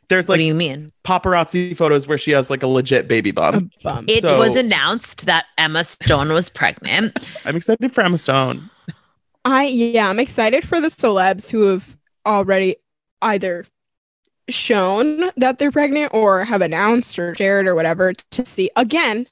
[0.09, 0.93] There's what do you mean?
[1.05, 3.73] paparazzi photos where she has like a legit baby A bump.
[3.83, 4.05] bum.
[4.09, 7.29] It So- was announced that Emma Stone was pregnant.
[7.45, 8.71] I'm excited for Emma Stone.
[9.45, 11.97] I yeah, I'm excited for the celebs who have
[12.27, 12.77] already
[13.23, 13.65] either
[14.49, 18.71] shown that they're pregnant or have announced or shared or whatever to see.
[18.77, 19.27] Again,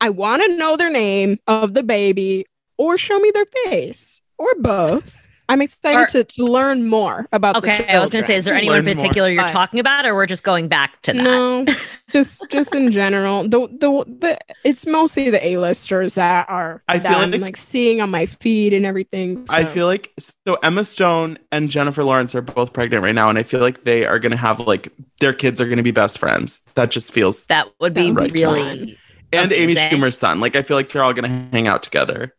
[0.00, 2.46] I want to know their name of the baby
[2.76, 5.21] or show me their face or both.
[5.52, 8.36] I'm excited Or- to, to learn more about the Okay, I was going to say,
[8.36, 9.02] is there anyone in Learn more.
[9.04, 11.22] particular you're But- talking about, or we're just going back to that?
[11.22, 11.66] No,
[12.12, 13.42] just just in general.
[13.48, 17.56] The the the it's mostly the A-listers that are I that feel I'm like- like
[17.56, 19.44] seeing on my feed and everything.
[19.50, 20.12] I feel like
[20.46, 23.84] so Emma Stone and Jennifer Lawrence are both pregnant right now, and I feel like
[23.84, 24.88] they are gonna have like
[25.20, 26.62] their kids are gonna be best friends.
[26.74, 28.98] That just feels That would be That would really.
[29.32, 29.74] and Amy.
[29.74, 30.40] Schumer's son.
[30.40, 32.34] Like I feel like they're all gonna hang out together.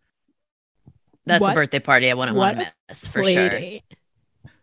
[1.25, 1.51] That's What?
[1.51, 3.49] a birthday party I wouldn't want to a miss for play sure.
[3.49, 3.83] date.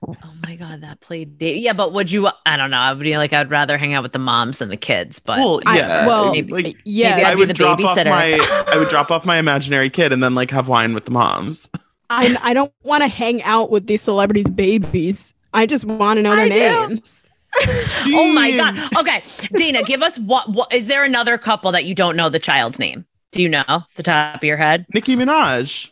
[0.07, 0.15] Oh
[0.47, 1.61] my god, that played date.
[1.61, 2.29] Yeah, but would you?
[2.47, 2.79] I don't know.
[2.79, 5.19] I would be like, I'd rather hang out with the moms than the kids.
[5.19, 8.09] But well, I- yeah, well, Maybe- like yeah, maybe I'd be the drop off babysitter.
[8.09, 11.11] my I would drop off my imaginary kid and then like have wine with the
[11.11, 11.69] moms.
[12.09, 15.35] I I don't want to hang out with these celebrities' babies.
[15.53, 17.29] I just want to know their I names.
[18.07, 18.79] oh my god.
[18.97, 20.49] Okay, Dana, give us what?
[20.51, 21.05] What is there?
[21.05, 23.05] Another couple that you don't know the child's name?
[23.33, 24.87] Do you know the top of your head?
[24.95, 25.91] Nicki Minaj.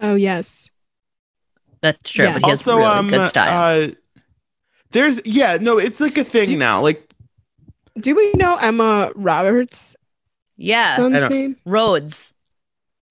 [0.00, 0.70] Oh yes.
[1.80, 2.32] That's true, Yeah.
[2.34, 3.84] but he has also, really um, good style.
[3.84, 3.92] uh,
[4.90, 6.80] there's yeah, no, it's like a thing Do- now.
[6.80, 7.12] Like
[7.98, 9.96] Do we know Emma Roberts'
[10.56, 11.56] yeah, son's name?
[11.64, 12.32] Rhodes.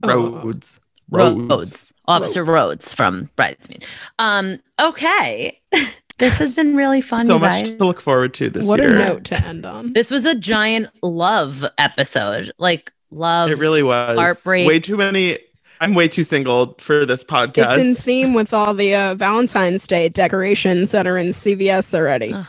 [0.04, 0.42] Oh.
[0.42, 0.80] Rhodes.
[1.10, 1.94] Rhodes.
[2.06, 3.86] Officer Rhodes from Bridesmaid.
[4.20, 5.60] Um, okay.
[6.20, 7.70] this has been really fun, so you much guys.
[7.78, 8.90] to look forward to this What year.
[8.90, 9.94] What a note to end on.
[9.94, 12.52] This was a giant love episode.
[12.58, 13.50] Like love.
[13.52, 14.68] It really was Heartbreak.
[14.68, 15.40] Way too many.
[15.80, 17.78] I'm way too single for this podcast.
[17.78, 22.34] It's in theme with all the uh, Valentine's Day decorations that are in CVS already.
[22.34, 22.46] Ugh.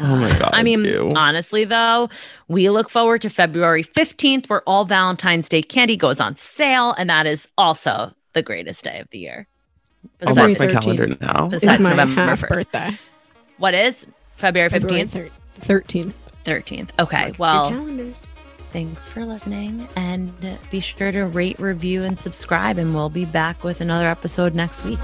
[0.00, 1.12] Oh my God, I mean, ew.
[1.14, 2.08] honestly, though,
[2.48, 6.92] we look forward to February 15th, where all Valentine's Day candy goes on sale.
[6.96, 9.46] And that is also the greatest day of the year.
[10.26, 10.72] I'll mark my 13th.
[10.80, 11.46] calendar now.
[11.48, 12.48] Besides It's my November half 1st.
[12.48, 12.90] birthday.
[13.58, 14.06] What is
[14.38, 15.10] February February 15th?
[15.60, 16.12] thir- 13th.
[16.44, 16.90] 13th.
[16.98, 17.26] Okay.
[17.26, 18.31] Your Well, calendars.
[18.72, 19.86] Thanks for listening.
[19.96, 20.32] And
[20.70, 22.78] be sure to rate, review, and subscribe.
[22.78, 24.98] And we'll be back with another episode next week.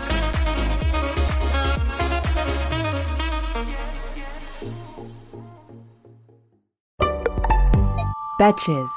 [8.40, 8.88] Betches.